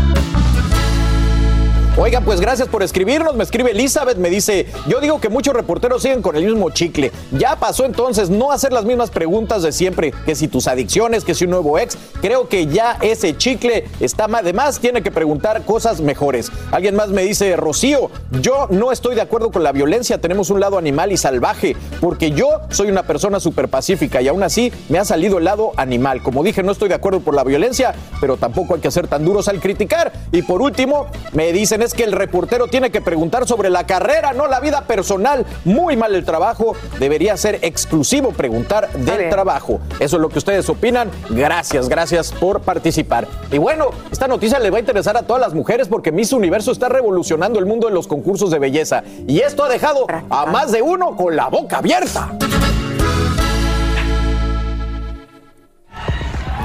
Oigan, 2.03 2.25
pues 2.25 2.41
gracias 2.41 2.67
por 2.67 2.81
escribirnos. 2.81 3.35
Me 3.35 3.43
escribe 3.43 3.69
Elizabeth, 3.69 4.17
me 4.17 4.31
dice, 4.31 4.65
yo 4.87 4.99
digo 4.99 5.21
que 5.21 5.29
muchos 5.29 5.53
reporteros 5.53 6.01
siguen 6.01 6.23
con 6.23 6.35
el 6.35 6.43
mismo 6.45 6.71
chicle. 6.71 7.11
Ya 7.31 7.57
pasó 7.57 7.85
entonces 7.85 8.31
no 8.31 8.51
hacer 8.51 8.73
las 8.73 8.85
mismas 8.85 9.11
preguntas 9.11 9.61
de 9.61 9.71
siempre, 9.71 10.11
que 10.25 10.33
si 10.33 10.47
tus 10.47 10.67
adicciones, 10.67 11.23
que 11.23 11.35
si 11.35 11.43
un 11.43 11.51
nuevo 11.51 11.77
ex. 11.77 11.99
Creo 12.19 12.49
que 12.49 12.65
ya 12.65 12.97
ese 13.03 13.37
chicle 13.37 13.85
está 13.99 14.27
más 14.27 14.43
de 14.43 14.51
más, 14.51 14.79
tiene 14.79 15.03
que 15.03 15.11
preguntar 15.11 15.63
cosas 15.63 16.01
mejores. 16.01 16.51
Alguien 16.71 16.95
más 16.95 17.09
me 17.09 17.21
dice, 17.21 17.55
Rocío, 17.55 18.09
yo 18.31 18.65
no 18.71 18.91
estoy 18.91 19.13
de 19.13 19.21
acuerdo 19.21 19.51
con 19.51 19.61
la 19.61 19.71
violencia, 19.71 20.19
tenemos 20.19 20.49
un 20.49 20.59
lado 20.59 20.79
animal 20.79 21.11
y 21.11 21.17
salvaje, 21.17 21.75
porque 21.99 22.31
yo 22.31 22.61
soy 22.71 22.89
una 22.89 23.03
persona 23.03 23.39
súper 23.39 23.69
pacífica 23.69 24.23
y 24.23 24.27
aún 24.27 24.41
así 24.41 24.73
me 24.89 24.97
ha 24.97 25.05
salido 25.05 25.37
el 25.37 25.43
lado 25.43 25.71
animal. 25.77 26.23
Como 26.23 26.43
dije, 26.43 26.63
no 26.63 26.71
estoy 26.71 26.89
de 26.89 26.95
acuerdo 26.95 27.19
por 27.19 27.35
la 27.35 27.43
violencia, 27.43 27.93
pero 28.19 28.37
tampoco 28.37 28.73
hay 28.73 28.81
que 28.81 28.89
ser 28.89 29.07
tan 29.07 29.23
duros 29.23 29.47
al 29.47 29.59
criticar. 29.59 30.11
Y 30.31 30.41
por 30.41 30.63
último, 30.63 31.05
me 31.33 31.53
dicen 31.53 31.83
que 31.93 32.03
el 32.03 32.11
reportero 32.11 32.67
tiene 32.67 32.91
que 32.91 33.01
preguntar 33.01 33.47
sobre 33.47 33.69
la 33.69 33.85
carrera, 33.85 34.33
no 34.33 34.47
la 34.47 34.59
vida 34.59 34.81
personal. 34.81 35.45
Muy 35.65 35.95
mal 35.95 36.15
el 36.15 36.25
trabajo, 36.25 36.75
debería 36.99 37.37
ser 37.37 37.59
exclusivo 37.61 38.31
preguntar 38.31 38.91
del 38.93 39.29
trabajo. 39.29 39.79
Eso 39.99 40.17
es 40.17 40.21
lo 40.21 40.29
que 40.29 40.39
ustedes 40.39 40.69
opinan. 40.69 41.09
Gracias, 41.29 41.89
gracias 41.89 42.31
por 42.31 42.61
participar. 42.61 43.27
Y 43.51 43.57
bueno, 43.57 43.89
esta 44.11 44.27
noticia 44.27 44.59
le 44.59 44.69
va 44.69 44.77
a 44.77 44.79
interesar 44.81 45.17
a 45.17 45.23
todas 45.23 45.41
las 45.41 45.53
mujeres 45.53 45.87
porque 45.87 46.11
Miss 46.11 46.33
Universo 46.33 46.71
está 46.71 46.89
revolucionando 46.89 47.59
el 47.59 47.65
mundo 47.65 47.87
de 47.87 47.93
los 47.93 48.07
concursos 48.07 48.51
de 48.51 48.59
belleza. 48.59 49.03
Y 49.27 49.39
esto 49.39 49.63
ha 49.63 49.69
dejado 49.69 50.05
a 50.29 50.45
más 50.45 50.71
de 50.71 50.81
uno 50.81 51.15
con 51.15 51.35
la 51.35 51.47
boca 51.47 51.77
abierta. 51.77 52.29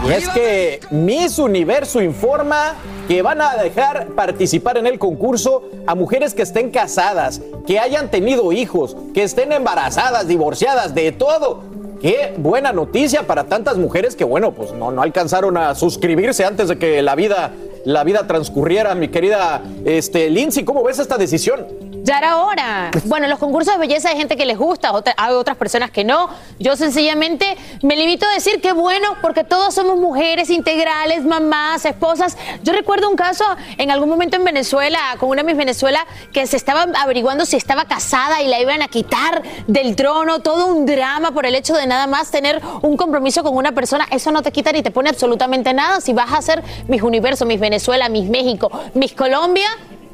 Y 0.04 0.12
es 0.12 0.28
que 0.28 0.80
Miss 0.90 1.38
Universo 1.38 2.00
informa 2.00 2.74
que 3.08 3.22
van 3.22 3.40
a 3.40 3.56
dejar 3.56 4.08
participar 4.08 4.78
en 4.78 4.86
el 4.86 4.98
concurso 4.98 5.64
a 5.86 5.94
mujeres 5.94 6.34
que 6.34 6.42
estén 6.42 6.70
casadas, 6.70 7.40
que 7.66 7.78
hayan 7.78 8.10
tenido 8.10 8.52
hijos, 8.52 8.96
que 9.14 9.22
estén 9.22 9.52
embarazadas, 9.52 10.28
divorciadas, 10.28 10.94
de 10.94 11.12
todo. 11.12 11.62
Qué 12.00 12.34
buena 12.36 12.72
noticia 12.72 13.26
para 13.26 13.44
tantas 13.44 13.78
mujeres 13.78 14.14
que, 14.14 14.24
bueno, 14.24 14.52
pues 14.52 14.72
no, 14.72 14.90
no 14.90 15.02
alcanzaron 15.02 15.56
a 15.56 15.74
suscribirse 15.74 16.44
antes 16.44 16.68
de 16.68 16.78
que 16.78 17.00
la 17.02 17.14
vida, 17.14 17.52
la 17.84 18.04
vida 18.04 18.26
transcurriera. 18.26 18.94
Mi 18.94 19.08
querida 19.08 19.62
este, 19.84 20.30
Lindsay, 20.30 20.64
¿cómo 20.64 20.82
ves 20.84 20.98
esta 20.98 21.16
decisión? 21.16 21.66
Ya 22.06 22.18
era 22.18 22.36
hora. 22.36 22.92
Bueno, 23.06 23.24
en 23.24 23.30
los 23.30 23.40
concursos 23.40 23.74
de 23.74 23.80
belleza 23.80 24.10
hay 24.10 24.16
gente 24.16 24.36
que 24.36 24.46
les 24.46 24.56
gusta, 24.56 24.92
otra- 24.92 25.14
hay 25.16 25.32
otras 25.34 25.56
personas 25.56 25.90
que 25.90 26.04
no. 26.04 26.28
Yo 26.60 26.76
sencillamente 26.76 27.56
me 27.82 27.96
limito 27.96 28.24
a 28.26 28.32
decir 28.32 28.60
que 28.60 28.70
bueno, 28.72 29.08
porque 29.22 29.42
todos 29.42 29.74
somos 29.74 29.98
mujeres 29.98 30.48
integrales, 30.50 31.24
mamás, 31.24 31.84
esposas. 31.84 32.38
Yo 32.62 32.72
recuerdo 32.72 33.10
un 33.10 33.16
caso 33.16 33.44
en 33.76 33.90
algún 33.90 34.08
momento 34.08 34.36
en 34.36 34.44
Venezuela, 34.44 35.00
con 35.18 35.30
una 35.30 35.42
Miss 35.42 35.56
Venezuela, 35.56 36.06
que 36.32 36.46
se 36.46 36.56
estaba 36.56 36.82
averiguando 36.96 37.44
si 37.44 37.56
estaba 37.56 37.86
casada 37.86 38.40
y 38.40 38.46
la 38.46 38.60
iban 38.60 38.82
a 38.82 38.88
quitar 38.88 39.42
del 39.66 39.96
trono, 39.96 40.38
todo 40.42 40.66
un 40.66 40.86
drama 40.86 41.32
por 41.32 41.44
el 41.44 41.56
hecho 41.56 41.74
de 41.74 41.88
nada 41.88 42.06
más 42.06 42.30
tener 42.30 42.62
un 42.82 42.96
compromiso 42.96 43.42
con 43.42 43.56
una 43.56 43.72
persona. 43.72 44.06
Eso 44.12 44.30
no 44.30 44.42
te 44.42 44.52
quita 44.52 44.70
ni 44.70 44.82
te 44.84 44.92
pone 44.92 45.10
absolutamente 45.10 45.74
nada. 45.74 46.00
Si 46.00 46.12
vas 46.12 46.32
a 46.32 46.40
ser 46.40 46.62
Miss 46.86 47.02
Universo, 47.02 47.46
Miss 47.46 47.58
Venezuela, 47.58 48.08
Miss 48.08 48.30
México, 48.30 48.70
Miss 48.94 49.12
Colombia, 49.12 49.66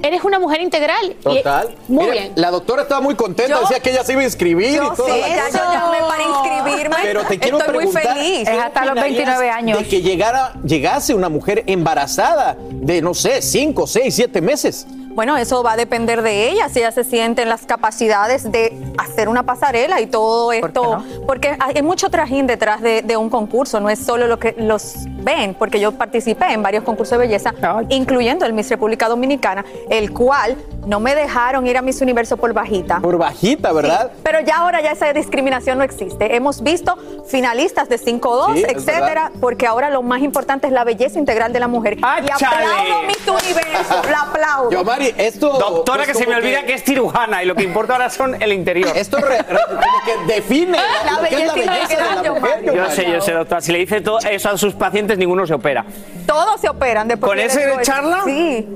eres 0.02 0.22
una 0.24 0.38
mujer 0.38 0.60
integral. 0.60 1.16
Y- 1.20 1.22
Total. 1.22 1.74
muy 1.88 2.04
Mira, 2.04 2.12
bien. 2.12 2.32
La 2.36 2.50
doctora 2.50 2.82
estaba 2.82 3.00
muy 3.00 3.14
contenta, 3.14 3.54
Yo- 3.54 3.60
decía 3.60 3.80
que 3.80 3.90
ella 3.90 4.04
se 4.04 4.12
iba 4.12 4.22
a 4.22 4.24
inscribir 4.24 4.74
Yo 4.76 4.92
y 4.92 4.96
todo. 4.96 5.06
sí, 5.06 5.20
ya 5.20 5.48
yo 5.48 5.72
llamé 5.72 5.98
para 6.08 6.22
inscribirme. 6.22 6.96
Pero 7.02 7.24
te 7.24 7.38
quiero 7.38 7.58
Estoy 7.58 7.74
muy 7.74 7.84
preguntar, 7.86 8.16
feliz. 8.16 8.48
¿qué 8.48 8.56
Es 8.56 8.62
hasta 8.62 8.80
los 8.84 8.90
opinarías 8.92 9.16
29 9.16 9.50
años. 9.50 9.78
De 9.78 9.88
que 9.88 10.02
llegara, 10.02 10.54
llegase 10.64 11.14
una 11.14 11.28
mujer 11.28 11.64
embarazada 11.66 12.56
de, 12.70 13.00
no 13.02 13.14
sé, 13.14 13.42
5, 13.42 13.86
6, 13.86 14.14
7 14.14 14.40
meses. 14.40 14.86
Bueno, 15.14 15.36
eso 15.36 15.62
va 15.62 15.72
a 15.72 15.76
depender 15.76 16.22
de 16.22 16.50
ella, 16.50 16.68
si 16.68 16.78
ella 16.78 16.90
se 16.90 17.04
siente 17.04 17.42
en 17.42 17.48
las 17.48 17.66
capacidades 17.66 18.50
de 18.50 18.72
hacer 18.96 19.28
una 19.28 19.42
pasarela 19.42 20.00
y 20.00 20.06
todo 20.06 20.52
esto. 20.52 21.04
Porque 21.26 21.56
hay 21.58 21.82
mucho 21.82 22.08
trajín 22.08 22.46
detrás 22.46 22.80
de, 22.80 23.02
de 23.02 23.16
un 23.16 23.28
concurso, 23.28 23.78
no 23.80 23.90
es 23.90 23.98
solo 23.98 24.26
lo 24.26 24.38
que 24.38 24.54
los 24.58 24.94
ven, 25.22 25.54
porque 25.54 25.80
yo 25.80 25.92
participé 25.92 26.52
en 26.52 26.62
varios 26.62 26.84
concursos 26.84 27.18
de 27.18 27.26
belleza, 27.26 27.54
incluyendo 27.90 28.46
el 28.46 28.52
Miss 28.54 28.70
República 28.70 29.08
Dominicana, 29.08 29.64
el 29.90 30.12
cual 30.12 30.56
no 30.86 30.98
me 30.98 31.14
dejaron 31.14 31.66
ir 31.66 31.76
a 31.76 31.82
Miss 31.82 32.00
Universo 32.00 32.36
por 32.36 32.52
bajita. 32.52 33.00
Por 33.00 33.18
bajita, 33.18 33.72
¿verdad? 33.72 34.10
Sí, 34.14 34.20
pero 34.24 34.40
ya 34.40 34.56
ahora 34.56 34.80
ya 34.80 34.92
esa 34.92 35.12
discriminación 35.12 35.78
no 35.78 35.84
existe. 35.84 36.34
Hemos 36.34 36.62
visto 36.62 36.96
finalistas 37.26 37.88
de 37.88 37.98
5-2, 38.00 38.54
Sí, 38.54 38.64
es 38.66 38.72
etcétera, 38.76 39.30
porque 39.40 39.66
ahora 39.66 39.90
lo 39.90 40.02
más 40.02 40.22
importante 40.22 40.66
es 40.66 40.72
la 40.72 40.84
belleza 40.84 41.18
integral 41.18 41.52
de 41.52 41.60
la 41.60 41.68
mujer. 41.68 41.98
y 41.98 42.02
aplaudo 42.02 43.02
Miss 43.26 43.42
Universo, 43.44 44.02
la 44.10 44.20
aplaudo. 44.22 44.70
Yo, 44.70 44.84
Mari, 44.84 45.14
esto. 45.16 45.48
Doctora, 45.58 46.04
pues, 46.04 46.08
que 46.08 46.14
se 46.14 46.20
me 46.20 46.34
como 46.34 46.38
olvida 46.38 46.64
que... 46.64 46.74
es 46.74 46.82
cirujana 46.84 47.42
y 47.42 47.46
lo 47.46 47.54
que 47.54 47.62
importa 47.64 47.92
ahora 47.94 48.10
son 48.10 48.40
el 48.42 48.52
interior. 48.52 48.90
Esto 48.96 49.18
re- 49.18 49.38
re- 49.38 49.58
como 49.66 50.26
que 50.26 50.32
define 50.34 50.78
La 51.04 51.12
lo 51.22 51.28
que 51.28 51.34
es 51.42 51.46
la 51.46 51.52
belleza 51.54 51.72
belleza 51.72 52.08
de 52.08 52.14
la 52.16 52.22
yo, 52.22 52.34
mujer. 52.34 52.64
Yo, 52.64 52.74
Yo 52.74 52.90
sé, 52.90 53.10
yo 53.10 53.20
sé, 53.20 53.32
doctora. 53.32 53.60
Si 53.60 53.72
le 53.72 53.78
dice 53.78 54.00
todo 54.00 54.18
eso 54.18 54.50
a 54.50 54.56
sus 54.58 54.74
pacientes, 54.74 55.18
ninguno 55.18 55.46
se 55.46 55.54
opera. 55.54 55.84
Todos 56.26 56.60
se 56.60 56.68
operan 56.68 57.06
después. 57.08 57.28
¿Con 57.30 57.38
que 57.38 57.44
ese 57.46 57.60
de 57.66 57.72
eso. 57.72 57.80
charla? 57.82 58.22
Sí. 58.24 58.66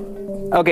Ok. 0.53 0.69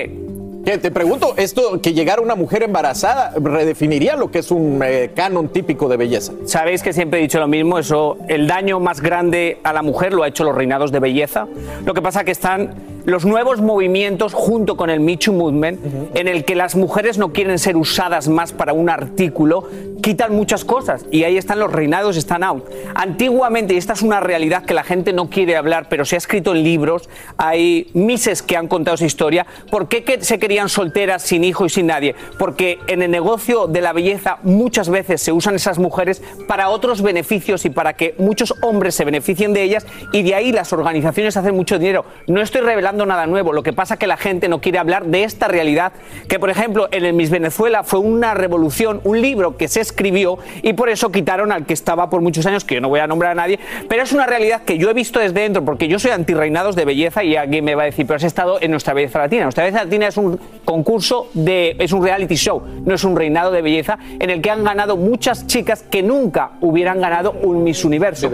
Que 0.66 0.80
te 0.80 0.90
pregunto, 0.90 1.36
esto 1.38 1.80
que 1.80 1.94
llegara 1.94 2.24
una 2.24 2.34
mujer 2.34 2.64
embarazada 2.64 3.34
redefiniría 3.40 4.16
lo 4.16 4.32
que 4.32 4.40
es 4.40 4.50
un 4.50 4.82
eh, 4.84 5.12
canon 5.16 5.50
típico 5.50 5.88
de 5.88 5.96
belleza. 5.96 6.34
Sabéis 6.46 6.82
que 6.82 6.92
siempre 6.92 7.20
he 7.20 7.22
dicho 7.22 7.40
lo 7.40 7.48
mismo, 7.48 7.78
eso, 7.78 8.18
el 8.30 8.48
daño 8.48 8.80
más 8.80 9.00
grande 9.00 9.60
a 9.64 9.74
la 9.74 9.84
mujer 9.84 10.12
lo 10.14 10.24
ha 10.24 10.28
hecho 10.28 10.44
los 10.44 10.56
reinados 10.56 10.92
de 10.92 11.00
belleza. 11.00 11.46
Lo 11.86 11.94
que 11.94 12.02
pasa 12.02 12.24
que 12.24 12.32
están 12.32 12.74
los 13.06 13.26
nuevos 13.26 13.62
movimientos 13.62 14.34
junto 14.34 14.78
con 14.78 14.90
el 14.90 15.00
Me 15.00 15.18
Too 15.18 15.34
Movement, 15.34 16.16
en 16.16 16.28
el 16.28 16.46
que 16.46 16.56
las 16.56 16.76
mujeres 16.76 17.18
no 17.18 17.32
quieren 17.32 17.60
ser 17.60 17.78
usadas 17.78 18.28
más 18.28 18.52
para 18.52 18.74
un 18.74 18.90
artículo, 18.90 19.68
quitan 20.02 20.36
muchas 20.36 20.66
cosas 20.66 21.06
y 21.12 21.24
ahí 21.24 21.38
están 21.38 21.60
los 21.60 21.72
reinados, 21.72 22.18
están 22.18 22.44
out. 22.44 22.66
Antiguamente, 22.94 23.74
y 23.74 23.78
esta 23.78 23.94
es 23.94 24.02
una 24.02 24.20
realidad 24.20 24.64
que 24.66 24.74
la 24.74 24.84
gente 24.84 25.14
no 25.14 25.30
quiere 25.30 25.56
hablar, 25.56 25.88
pero 25.90 26.06
se 26.06 26.16
ha 26.16 26.18
escrito 26.18 26.56
en 26.56 26.64
libros, 26.64 27.10
hay 27.38 27.90
mises 27.94 28.42
que 28.42 28.58
han 28.58 28.68
contado 28.68 28.96
esa 28.96 29.06
historia, 29.06 29.46
¿por 29.70 29.88
qué 29.88 30.04
que 30.04 30.24
se 30.24 30.40
querían 30.40 30.70
solteras 30.70 31.24
sin 31.24 31.44
hijo 31.44 31.66
y 31.66 31.70
sin 31.70 31.88
nadie? 31.88 32.16
Porque 32.40 32.80
en 32.88 33.02
el 33.02 33.12
negocio 33.12 33.68
de 33.68 33.82
la 33.82 33.94
belleza 33.94 34.38
muchas 34.44 34.90
veces 34.90 35.22
se 35.22 35.32
usan 35.32 35.56
esas 35.56 35.80
mujeres 35.80 36.22
para 36.48 36.70
otros 36.70 37.02
beneficios 37.02 37.66
y 37.66 37.70
para 37.70 37.94
que 37.94 38.16
muchos 38.18 38.54
hombres 38.62 38.96
se 38.96 39.06
beneficien 39.06 39.54
de 39.54 39.64
ellas 39.64 39.86
y 40.12 40.24
de 40.24 40.36
ahí 40.36 40.52
las 40.52 40.74
organizaciones 40.74 41.38
hacen 41.38 41.56
mucho 41.56 41.78
dinero. 41.78 42.06
No 42.28 42.42
estoy 42.42 42.62
revelando 42.62 42.95
nada 43.04 43.26
nuevo, 43.26 43.52
lo 43.52 43.64
que 43.64 43.74
pasa 43.74 43.98
que 43.98 44.06
la 44.06 44.18
gente 44.18 44.48
no 44.48 44.62
quiere 44.62 44.78
hablar 44.78 45.06
de 45.06 45.24
esta 45.24 45.48
realidad, 45.48 45.94
que 46.28 46.38
por 46.38 46.52
ejemplo 46.52 46.88
en 46.92 47.04
el 47.04 47.14
Miss 47.14 47.32
Venezuela 47.32 47.84
fue 47.84 48.00
una 48.00 48.36
revolución, 48.36 49.02
un 49.04 49.22
libro 49.22 49.58
que 49.58 49.68
se 49.68 49.82
escribió 49.82 50.38
y 50.62 50.74
por 50.74 50.90
eso 50.90 51.12
quitaron 51.12 51.52
al 51.52 51.66
que 51.66 51.74
estaba 51.74 52.10
por 52.10 52.22
muchos 52.22 52.46
años, 52.46 52.64
que 52.64 52.76
yo 52.76 52.82
no 52.82 52.90
voy 52.90 53.00
a 53.00 53.08
nombrar 53.08 53.32
a 53.32 53.36
nadie, 53.36 53.60
pero 53.90 54.04
es 54.04 54.12
una 54.12 54.28
realidad 54.28 54.62
que 54.62 54.78
yo 54.78 54.90
he 54.90 54.94
visto 54.94 55.20
desde 55.20 55.42
dentro, 55.42 55.66
porque 55.66 55.88
yo 55.88 55.98
soy 55.98 56.12
antirreinados 56.12 56.76
de 56.76 56.86
belleza 56.86 57.24
y 57.24 57.36
alguien 57.36 57.66
me 57.66 57.74
va 57.74 57.84
a 57.84 57.86
decir, 57.86 58.06
pero 58.06 58.18
has 58.18 58.24
estado 58.24 58.62
en 58.62 58.72
nuestra 58.72 58.94
belleza 58.94 59.20
latina. 59.20 59.44
Nuestra 59.44 59.64
belleza 59.64 59.84
latina 59.84 60.08
es 60.08 60.18
un 60.18 60.40
concurso 60.64 61.30
de, 61.34 61.76
es 61.80 61.92
un 61.92 62.04
reality 62.04 62.36
show, 62.36 62.62
no 62.86 62.94
es 62.94 63.04
un 63.04 63.16
reinado 63.16 63.52
de 63.52 63.62
belleza 63.62 63.98
en 64.20 64.30
el 64.30 64.42
que 64.42 64.52
han 64.52 64.64
ganado 64.64 64.98
muchas 64.98 65.48
chicas 65.48 65.84
que 65.84 66.04
nunca 66.04 66.52
hubieran 66.62 67.02
ganado 67.02 67.32
un 67.32 67.64
Miss 67.64 67.84
Universo. 67.86 68.30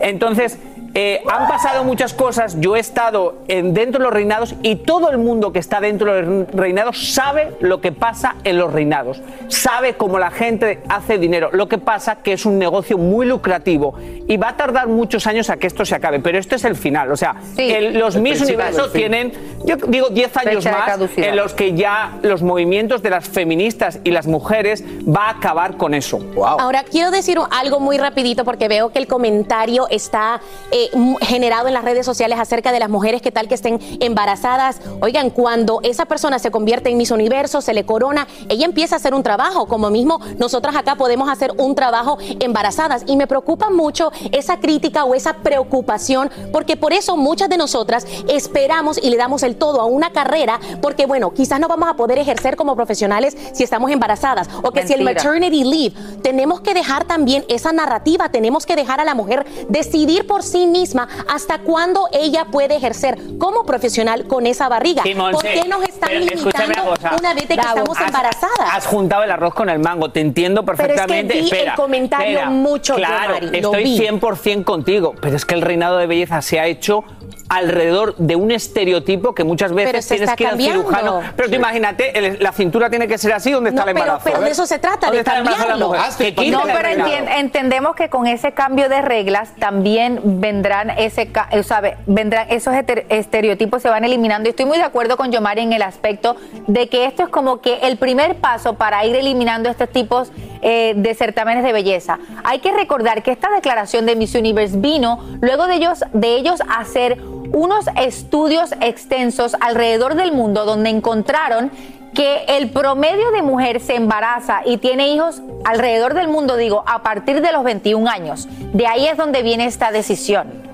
Entonces, 0.00 0.58
eh, 0.94 1.22
han 1.30 1.46
pasado 1.48 1.84
muchas 1.84 2.12
cosas, 2.14 2.56
yo 2.60 2.74
he 2.76 2.80
estado 2.80 3.36
en- 3.48 3.74
dentro 3.74 3.98
de 4.00 4.04
los 4.06 4.12
reinados 4.14 4.54
y 4.62 4.76
todo 4.76 5.10
el 5.10 5.18
mundo 5.18 5.52
que 5.52 5.58
está 5.60 5.80
dentro 5.80 6.14
de 6.14 6.22
los 6.22 6.48
reinados 6.52 7.12
sabe 7.14 7.52
lo 7.60 7.80
que 7.80 7.92
pasa 7.92 8.36
en 8.44 8.58
los 8.58 8.72
reinados, 8.72 9.22
sabe 9.48 9.94
cómo 9.94 10.18
la 10.18 10.30
gente 10.30 10.80
hace 10.88 11.18
dinero. 11.18 11.50
Lo 11.52 11.68
que 11.68 11.78
pasa 11.78 12.16
que 12.16 12.32
es 12.32 12.44
un 12.46 12.58
negocio 12.58 12.98
muy 12.98 13.26
lucrativo 13.26 13.94
y 14.26 14.36
va 14.36 14.50
a 14.50 14.56
tardar 14.56 14.88
muchos 14.88 15.26
años 15.26 15.48
a 15.50 15.56
que 15.58 15.66
esto 15.66 15.84
se 15.84 15.94
acabe, 15.94 16.20
pero 16.20 16.38
este 16.38 16.56
es 16.56 16.64
el 16.64 16.74
final. 16.76 17.10
O 17.12 17.16
sea, 17.16 17.36
el- 17.56 17.98
los 17.98 18.16
El 18.16 18.22
Miss 18.22 18.40
Universo 18.40 18.90
tienen, 18.90 19.32
yo 19.64 19.76
digo, 19.76 20.08
10 20.08 20.36
años 20.38 20.64
más 20.64 20.98
en 21.16 21.36
los 21.36 21.54
que 21.54 21.74
ya 21.74 22.18
los 22.22 22.42
movimientos 22.42 23.02
de 23.02 23.10
las 23.10 23.28
feministas 23.28 24.00
y 24.04 24.10
las 24.10 24.26
mujeres 24.26 24.82
va 25.06 25.26
a 25.26 25.30
acabar 25.30 25.76
con 25.76 25.94
eso. 25.94 26.20
Ahora, 26.44 26.82
quiero 26.84 27.10
decir 27.10 27.38
algo 27.50 27.78
muy 27.80 27.96
rapidito 27.98 28.44
porque 28.44 28.66
veo 28.68 28.90
que 28.90 28.98
el 28.98 29.06
comentario 29.06 29.86
está 29.88 30.40
eh, 30.72 30.79
m- 30.92 31.16
generado 31.20 31.68
en 31.68 31.74
las 31.74 31.84
redes 31.84 32.06
sociales 32.06 32.38
acerca 32.38 32.72
de 32.72 32.78
las 32.78 32.88
mujeres 32.88 33.20
que 33.22 33.30
tal 33.30 33.48
que 33.48 33.54
estén 33.54 33.78
embarazadas. 34.00 34.80
Oigan, 35.02 35.30
cuando 35.30 35.80
esa 35.82 36.06
persona 36.06 36.38
se 36.38 36.50
convierte 36.50 36.90
en 36.90 36.96
Miss 36.96 37.10
Universo, 37.10 37.60
se 37.60 37.74
le 37.74 37.84
corona, 37.84 38.26
ella 38.48 38.64
empieza 38.64 38.96
a 38.96 38.98
hacer 38.98 39.14
un 39.14 39.22
trabajo, 39.22 39.66
como 39.66 39.90
mismo 39.90 40.20
nosotras 40.38 40.76
acá 40.76 40.94
podemos 40.96 41.28
hacer 41.28 41.52
un 41.58 41.74
trabajo 41.74 42.18
embarazadas. 42.40 43.02
Y 43.06 43.16
me 43.16 43.26
preocupa 43.26 43.70
mucho 43.70 44.10
esa 44.32 44.58
crítica 44.60 45.04
o 45.04 45.14
esa 45.14 45.34
preocupación, 45.34 46.30
porque 46.52 46.76
por 46.76 46.92
eso 46.92 47.16
muchas 47.16 47.48
de 47.48 47.56
nosotras 47.56 48.06
esperamos 48.28 48.98
y 49.02 49.10
le 49.10 49.16
damos 49.16 49.42
el 49.42 49.56
todo 49.56 49.80
a 49.80 49.84
una 49.84 50.10
carrera, 50.10 50.58
porque 50.80 51.06
bueno, 51.06 51.32
quizás 51.32 51.60
no 51.60 51.68
vamos 51.68 51.88
a 51.88 51.94
poder 51.94 52.18
ejercer 52.18 52.56
como 52.56 52.76
profesionales 52.76 53.36
si 53.52 53.64
estamos 53.64 53.90
embarazadas, 53.90 54.48
o 54.62 54.70
que 54.70 54.86
si 54.86 54.92
el 54.94 55.02
Mentira. 55.02 55.24
maternity 55.24 55.64
leave, 55.64 55.94
tenemos 56.22 56.60
que 56.60 56.74
dejar 56.74 57.04
también 57.04 57.44
esa 57.48 57.72
narrativa, 57.72 58.28
tenemos 58.30 58.66
que 58.66 58.76
dejar 58.76 59.00
a 59.00 59.04
la 59.04 59.14
mujer 59.14 59.46
decidir 59.68 60.26
por 60.26 60.42
sí 60.42 60.66
misma 60.70 61.08
hasta 61.28 61.58
cuándo 61.58 62.08
ella 62.12 62.46
puede 62.46 62.76
ejercer 62.76 63.18
como 63.38 63.64
profesional 63.64 64.26
con 64.26 64.46
esa 64.46 64.68
barriga. 64.68 65.02
Sí, 65.02 65.14
Monse, 65.14 65.32
¿Por 65.32 65.42
qué 65.62 65.68
nos 65.68 65.82
están 65.82 66.10
limitando 66.18 66.64
una 66.82 66.84
cosa. 66.84 67.16
una 67.18 67.34
vez 67.34 67.48
de 67.48 67.54
que 67.56 67.60
Bravo. 67.60 67.78
estamos 67.78 68.00
embarazadas? 68.00 68.70
Has 68.72 68.86
juntado 68.86 69.22
el 69.24 69.30
arroz 69.30 69.54
con 69.54 69.68
el 69.68 69.78
mango, 69.78 70.10
te 70.10 70.20
entiendo 70.20 70.64
Pero 70.64 70.76
es 70.76 70.80
que 70.82 70.86
perfectamente. 70.88 71.34
vi 71.34 71.38
el 71.40 71.44
Espera, 71.46 71.74
comentario 71.74 72.28
espera. 72.30 72.50
mucho, 72.50 72.94
yo, 72.94 72.98
Claro, 72.98 73.34
Mari, 73.34 73.46
lo 73.60 73.74
estoy 73.74 73.84
vi. 73.84 73.98
100% 73.98 74.64
contigo, 74.64 75.14
pero 75.20 75.36
es 75.36 75.44
que 75.44 75.54
el 75.54 75.62
reinado 75.62 75.98
de 75.98 76.06
belleza 76.06 76.40
se 76.42 76.60
ha 76.60 76.66
hecho 76.66 77.04
alrededor 77.50 78.14
de 78.16 78.36
un 78.36 78.52
estereotipo 78.52 79.34
que 79.34 79.42
muchas 79.44 79.72
veces 79.72 80.06
tienes 80.06 80.30
que 80.36 80.44
ir 80.44 80.48
al 80.50 80.58
cirujano. 80.60 81.20
Pero 81.36 81.48
tú 81.50 81.56
imagínate, 81.56 82.16
el- 82.16 82.38
la 82.40 82.52
cintura 82.52 82.88
tiene 82.88 83.08
que 83.08 83.18
ser 83.18 83.32
así 83.32 83.50
donde 83.50 83.70
está 83.70 83.82
No, 83.82 83.88
el 83.88 83.94
pero- 83.94 84.04
embarazo. 84.06 84.24
pero 84.30 84.40
de 84.44 84.50
eso 84.50 84.66
se 84.66 84.78
trata, 84.78 85.06
¿Dónde 85.08 85.18
de 85.18 85.24
cambiarlo. 85.24 85.92
Que 86.16 86.50
No, 86.50 86.62
pero 86.62 86.88
entien- 86.88 87.28
entendemos 87.38 87.96
que 87.96 88.08
con 88.08 88.26
ese 88.28 88.52
cambio 88.52 88.88
de 88.88 89.02
reglas 89.02 89.52
también 89.58 90.20
vendrán 90.24 90.90
ese, 90.90 91.26
ca- 91.32 91.48
o 91.52 91.62
sea, 91.64 91.80
ve- 91.80 91.96
vendrán 92.06 92.46
esos 92.50 92.72
estereotipos 93.08 93.82
se 93.82 93.88
van 93.88 94.04
eliminando. 94.04 94.48
Y 94.48 94.50
estoy 94.50 94.66
muy 94.66 94.78
de 94.78 94.84
acuerdo 94.84 95.16
con 95.16 95.32
Yomari 95.32 95.62
en 95.62 95.72
el 95.72 95.82
aspecto 95.82 96.36
de 96.68 96.88
que 96.88 97.04
esto 97.06 97.24
es 97.24 97.28
como 97.30 97.60
que 97.60 97.78
el 97.82 97.96
primer 97.98 98.36
paso 98.36 98.74
para 98.74 99.04
ir 99.04 99.16
eliminando 99.16 99.68
estos 99.68 99.88
tipos 99.88 100.30
eh, 100.62 100.92
de 100.94 101.14
certámenes 101.14 101.64
de 101.64 101.72
belleza. 101.72 102.18
Hay 102.44 102.58
que 102.58 102.70
recordar 102.70 103.22
que 103.22 103.32
esta 103.32 103.48
declaración 103.50 104.04
de 104.04 104.14
Miss 104.14 104.34
Universe 104.34 104.76
vino 104.76 105.18
luego 105.40 105.66
de 105.66 105.74
ellos, 105.76 106.04
de 106.12 106.36
ellos 106.36 106.60
hacer 106.68 107.16
unos 107.52 107.86
estudios 107.96 108.72
extensos 108.80 109.56
alrededor 109.60 110.14
del 110.14 110.32
mundo 110.32 110.64
donde 110.64 110.90
encontraron 110.90 111.70
que 112.14 112.44
el 112.48 112.70
promedio 112.70 113.30
de 113.30 113.42
mujer 113.42 113.80
se 113.80 113.94
embaraza 113.94 114.62
y 114.64 114.78
tiene 114.78 115.08
hijos 115.14 115.42
alrededor 115.64 116.14
del 116.14 116.28
mundo, 116.28 116.56
digo, 116.56 116.82
a 116.86 117.02
partir 117.02 117.40
de 117.40 117.52
los 117.52 117.62
21 117.62 118.10
años. 118.10 118.48
De 118.72 118.86
ahí 118.86 119.06
es 119.06 119.16
donde 119.16 119.42
viene 119.42 119.66
esta 119.66 119.92
decisión. 119.92 120.69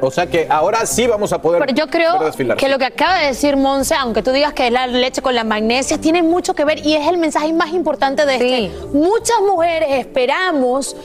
O 0.00 0.10
sea 0.10 0.26
que 0.26 0.46
ahora 0.48 0.84
sí 0.86 1.06
vamos 1.06 1.32
a 1.32 1.40
poder 1.40 1.60
Pero 1.60 1.74
yo 1.74 1.86
creo 1.88 2.18
que 2.56 2.68
lo 2.68 2.78
que 2.78 2.84
acaba 2.84 3.18
de 3.18 3.26
decir 3.26 3.56
Monse, 3.56 3.94
aunque 3.94 4.22
tú 4.22 4.32
digas 4.32 4.52
que 4.52 4.66
es 4.66 4.72
la 4.72 4.86
leche 4.86 5.22
con 5.22 5.34
la 5.34 5.44
magnesia, 5.44 5.98
tiene 5.98 6.22
mucho 6.22 6.54
que 6.54 6.64
ver 6.64 6.84
y 6.84 6.94
es 6.94 7.06
el 7.06 7.18
mensaje 7.18 7.52
más 7.52 7.70
importante 7.72 8.26
de 8.26 8.34
este. 8.34 8.86
Muchas 8.92 9.36
mujeres 9.46 9.88
esperamos 9.92 10.96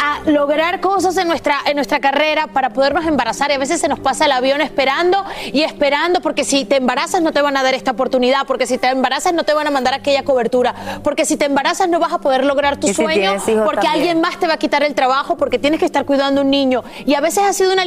a 0.00 0.28
lograr 0.30 0.80
cosas 0.80 1.16
en 1.16 1.28
nuestra, 1.28 1.56
en 1.66 1.76
nuestra 1.76 2.00
carrera 2.00 2.46
para 2.48 2.70
podernos 2.70 3.06
embarazar 3.06 3.50
y 3.50 3.54
a 3.54 3.58
veces 3.58 3.80
se 3.80 3.88
nos 3.88 4.00
pasa 4.00 4.26
el 4.26 4.32
avión 4.32 4.60
esperando 4.60 5.24
y 5.52 5.62
esperando 5.62 6.20
porque 6.20 6.44
si 6.44 6.64
te 6.64 6.76
embarazas 6.76 7.22
no 7.22 7.32
te 7.32 7.42
van 7.42 7.56
a 7.56 7.62
dar 7.62 7.74
esta 7.74 7.92
oportunidad, 7.92 8.46
porque 8.46 8.66
si 8.66 8.78
te 8.78 8.88
embarazas 8.88 9.32
no 9.32 9.44
te 9.44 9.54
van 9.54 9.66
a 9.66 9.70
mandar 9.70 9.94
aquella 9.94 10.24
cobertura, 10.24 10.74
porque 11.02 11.24
si 11.24 11.36
te 11.36 11.46
embarazas 11.46 11.88
no 11.88 11.98
vas 11.98 12.12
a 12.12 12.18
poder 12.18 12.44
lograr 12.44 12.78
tu 12.78 12.88
si 12.88 12.94
sueño, 12.94 13.34
porque 13.64 13.82
también. 13.82 13.92
alguien 13.92 14.20
más 14.20 14.38
te 14.38 14.46
va 14.46 14.54
a 14.54 14.58
quitar 14.58 14.82
el 14.82 14.94
trabajo, 14.94 15.36
porque 15.36 15.58
tienes 15.58 15.80
que 15.80 15.86
estar 15.86 16.04
cuidando 16.04 16.40
a 16.40 16.44
un 16.44 16.50
niño. 16.50 16.84
Y 17.06 17.14
a 17.14 17.20
veces 17.20 17.44
ha 17.44 17.52
sido 17.52 17.72
una 17.72 17.84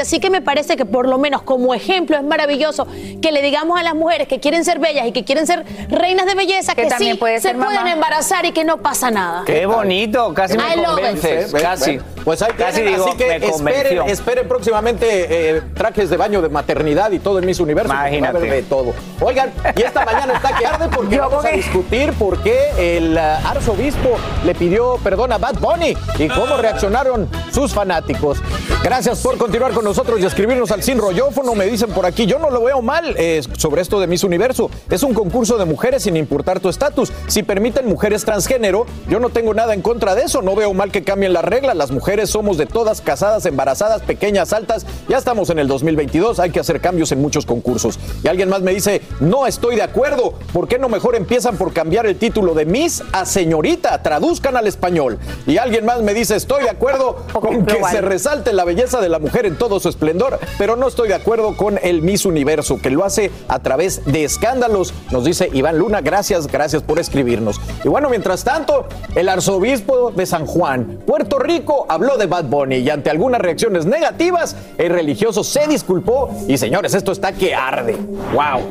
así 0.00 0.20
que 0.20 0.30
me 0.30 0.42
parece 0.42 0.76
que 0.76 0.84
por 0.84 1.08
lo 1.08 1.18
menos 1.18 1.42
como 1.42 1.74
ejemplo 1.74 2.16
es 2.16 2.22
maravilloso 2.22 2.86
que 3.22 3.32
le 3.32 3.42
digamos 3.42 3.78
a 3.78 3.82
las 3.82 3.94
mujeres 3.94 4.28
que 4.28 4.38
quieren 4.38 4.64
ser 4.64 4.78
bellas 4.78 5.06
y 5.06 5.12
que 5.12 5.24
quieren 5.24 5.46
ser 5.46 5.64
reinas 5.88 6.26
de 6.26 6.34
belleza 6.34 6.74
que, 6.74 6.86
también 6.86 7.12
sí 7.12 7.18
puede 7.18 7.36
se 7.36 7.48
ser 7.48 7.56
pueden 7.56 7.76
mamá. 7.76 7.92
embarazar 7.92 8.44
y 8.44 8.52
que 8.52 8.64
no 8.64 8.78
pasa 8.78 9.10
nada. 9.10 9.42
Qué 9.46 9.66
bonito, 9.66 10.34
casi 10.34 10.56
me 10.56 10.64
Ven, 10.96 11.18
casi. 11.60 11.98
Pues 12.24 12.42
ahí 12.42 12.52
Casi 12.56 12.76
tienen, 12.82 12.94
digo, 12.94 13.06
así 13.06 13.16
que 13.16 13.38
me 13.38 13.46
esperen, 13.46 14.08
esperen 14.08 14.48
próximamente 14.48 15.56
eh, 15.56 15.62
trajes 15.74 16.10
de 16.10 16.16
baño 16.16 16.42
de 16.42 16.48
maternidad 16.48 17.10
y 17.12 17.18
todo 17.18 17.38
en 17.38 17.46
Miss 17.46 17.60
Universo. 17.60 17.92
Va 17.92 18.02
a 18.02 18.10
Imagínate. 18.10 18.46
de 18.46 18.62
todo. 18.62 18.92
Oigan, 19.20 19.52
y 19.76 19.82
esta 19.82 20.04
mañana 20.04 20.34
está 20.34 20.56
que 20.56 20.66
arde 20.66 20.88
porque 20.94 21.16
Yo 21.16 21.22
vamos 21.28 21.44
a 21.44 21.50
discutir 21.50 22.12
por 22.14 22.42
qué 22.42 22.96
el 22.96 23.16
eh, 23.16 23.20
arzobispo 23.20 24.16
le 24.44 24.54
pidió 24.54 24.98
perdón 25.02 25.32
a 25.32 25.38
Bad 25.38 25.58
Bunny 25.60 25.96
y 26.18 26.28
cómo 26.28 26.56
reaccionaron 26.56 27.28
sus 27.52 27.72
fanáticos. 27.72 28.38
Gracias 28.82 29.20
por 29.20 29.36
continuar 29.38 29.72
con 29.72 29.84
nosotros 29.84 30.20
y 30.20 30.26
escribirnos 30.26 30.70
al 30.70 30.82
sin 30.82 30.98
rollófono. 30.98 31.54
Me 31.54 31.66
dicen 31.66 31.90
por 31.90 32.06
aquí, 32.06 32.26
yo 32.26 32.38
no 32.38 32.50
lo 32.50 32.62
veo 32.62 32.80
mal 32.82 33.14
eh, 33.18 33.42
sobre 33.56 33.82
esto 33.82 34.00
de 34.00 34.06
Miss 34.06 34.24
Universo. 34.24 34.70
Es 34.90 35.02
un 35.02 35.14
concurso 35.14 35.58
de 35.58 35.64
mujeres 35.64 36.04
sin 36.04 36.16
importar 36.16 36.60
tu 36.60 36.68
estatus. 36.68 37.12
Si 37.26 37.42
permiten 37.42 37.86
mujeres 37.86 38.24
transgénero, 38.24 38.86
yo 39.08 39.20
no 39.20 39.30
tengo 39.30 39.52
nada 39.54 39.74
en 39.74 39.82
contra 39.82 40.14
de 40.14 40.22
eso. 40.22 40.42
No 40.42 40.54
veo 40.54 40.72
mal 40.74 40.90
que 40.90 41.02
cambien 41.02 41.32
las 41.32 41.44
reglas. 41.44 41.76
Las 41.76 41.90
mujeres 41.90 42.09
somos 42.26 42.58
de 42.58 42.66
todas, 42.66 43.00
casadas, 43.00 43.46
embarazadas, 43.46 44.02
pequeñas, 44.02 44.52
altas. 44.52 44.84
Ya 45.08 45.16
estamos 45.16 45.48
en 45.50 45.58
el 45.58 45.68
2022, 45.68 46.40
hay 46.40 46.50
que 46.50 46.60
hacer 46.60 46.80
cambios 46.80 47.12
en 47.12 47.20
muchos 47.20 47.46
concursos. 47.46 47.98
Y 48.24 48.28
alguien 48.28 48.48
más 48.48 48.62
me 48.62 48.74
dice, 48.74 49.02
no 49.20 49.46
estoy 49.46 49.76
de 49.76 49.82
acuerdo. 49.82 50.34
¿Por 50.52 50.66
qué 50.66 50.78
no 50.78 50.88
mejor 50.88 51.14
empiezan 51.14 51.56
por 51.56 51.72
cambiar 51.72 52.06
el 52.06 52.16
título 52.16 52.54
de 52.54 52.66
Miss 52.66 53.02
a 53.12 53.24
señorita? 53.24 54.02
Traduzcan 54.02 54.56
al 54.56 54.66
español. 54.66 55.18
Y 55.46 55.58
alguien 55.58 55.84
más 55.84 56.02
me 56.02 56.12
dice, 56.12 56.36
estoy 56.36 56.64
de 56.64 56.70
acuerdo 56.70 57.24
con 57.32 57.64
que 57.64 57.82
se 57.90 58.00
resalte 58.00 58.52
la 58.52 58.64
belleza 58.64 59.00
de 59.00 59.08
la 59.08 59.18
mujer 59.18 59.46
en 59.46 59.56
todo 59.56 59.78
su 59.78 59.88
esplendor, 59.88 60.38
pero 60.58 60.76
no 60.76 60.88
estoy 60.88 61.08
de 61.08 61.14
acuerdo 61.14 61.56
con 61.56 61.78
el 61.82 62.02
Miss 62.02 62.26
Universo, 62.26 62.78
que 62.82 62.90
lo 62.90 63.04
hace 63.04 63.30
a 63.48 63.60
través 63.60 64.04
de 64.04 64.24
escándalos, 64.24 64.92
nos 65.10 65.24
dice 65.24 65.48
Iván 65.52 65.78
Luna. 65.78 66.00
Gracias, 66.00 66.48
gracias 66.48 66.82
por 66.82 66.98
escribirnos. 66.98 67.60
Y 67.84 67.88
bueno, 67.88 68.08
mientras 68.10 68.44
tanto, 68.44 68.86
el 69.14 69.28
arzobispo 69.28 70.10
de 70.10 70.26
San 70.26 70.46
Juan, 70.46 70.98
Puerto 71.06 71.38
Rico, 71.38 71.86
habló 72.00 72.16
de 72.16 72.24
Bad 72.24 72.44
Bunny 72.44 72.76
y 72.76 72.88
ante 72.88 73.10
algunas 73.10 73.42
reacciones 73.42 73.84
negativas, 73.84 74.56
el 74.78 74.88
religioso 74.88 75.44
se 75.44 75.66
disculpó 75.66 76.30
y 76.48 76.56
señores, 76.56 76.94
esto 76.94 77.12
está 77.12 77.32
que 77.32 77.54
arde. 77.54 77.94
¡Wow! 78.32 78.62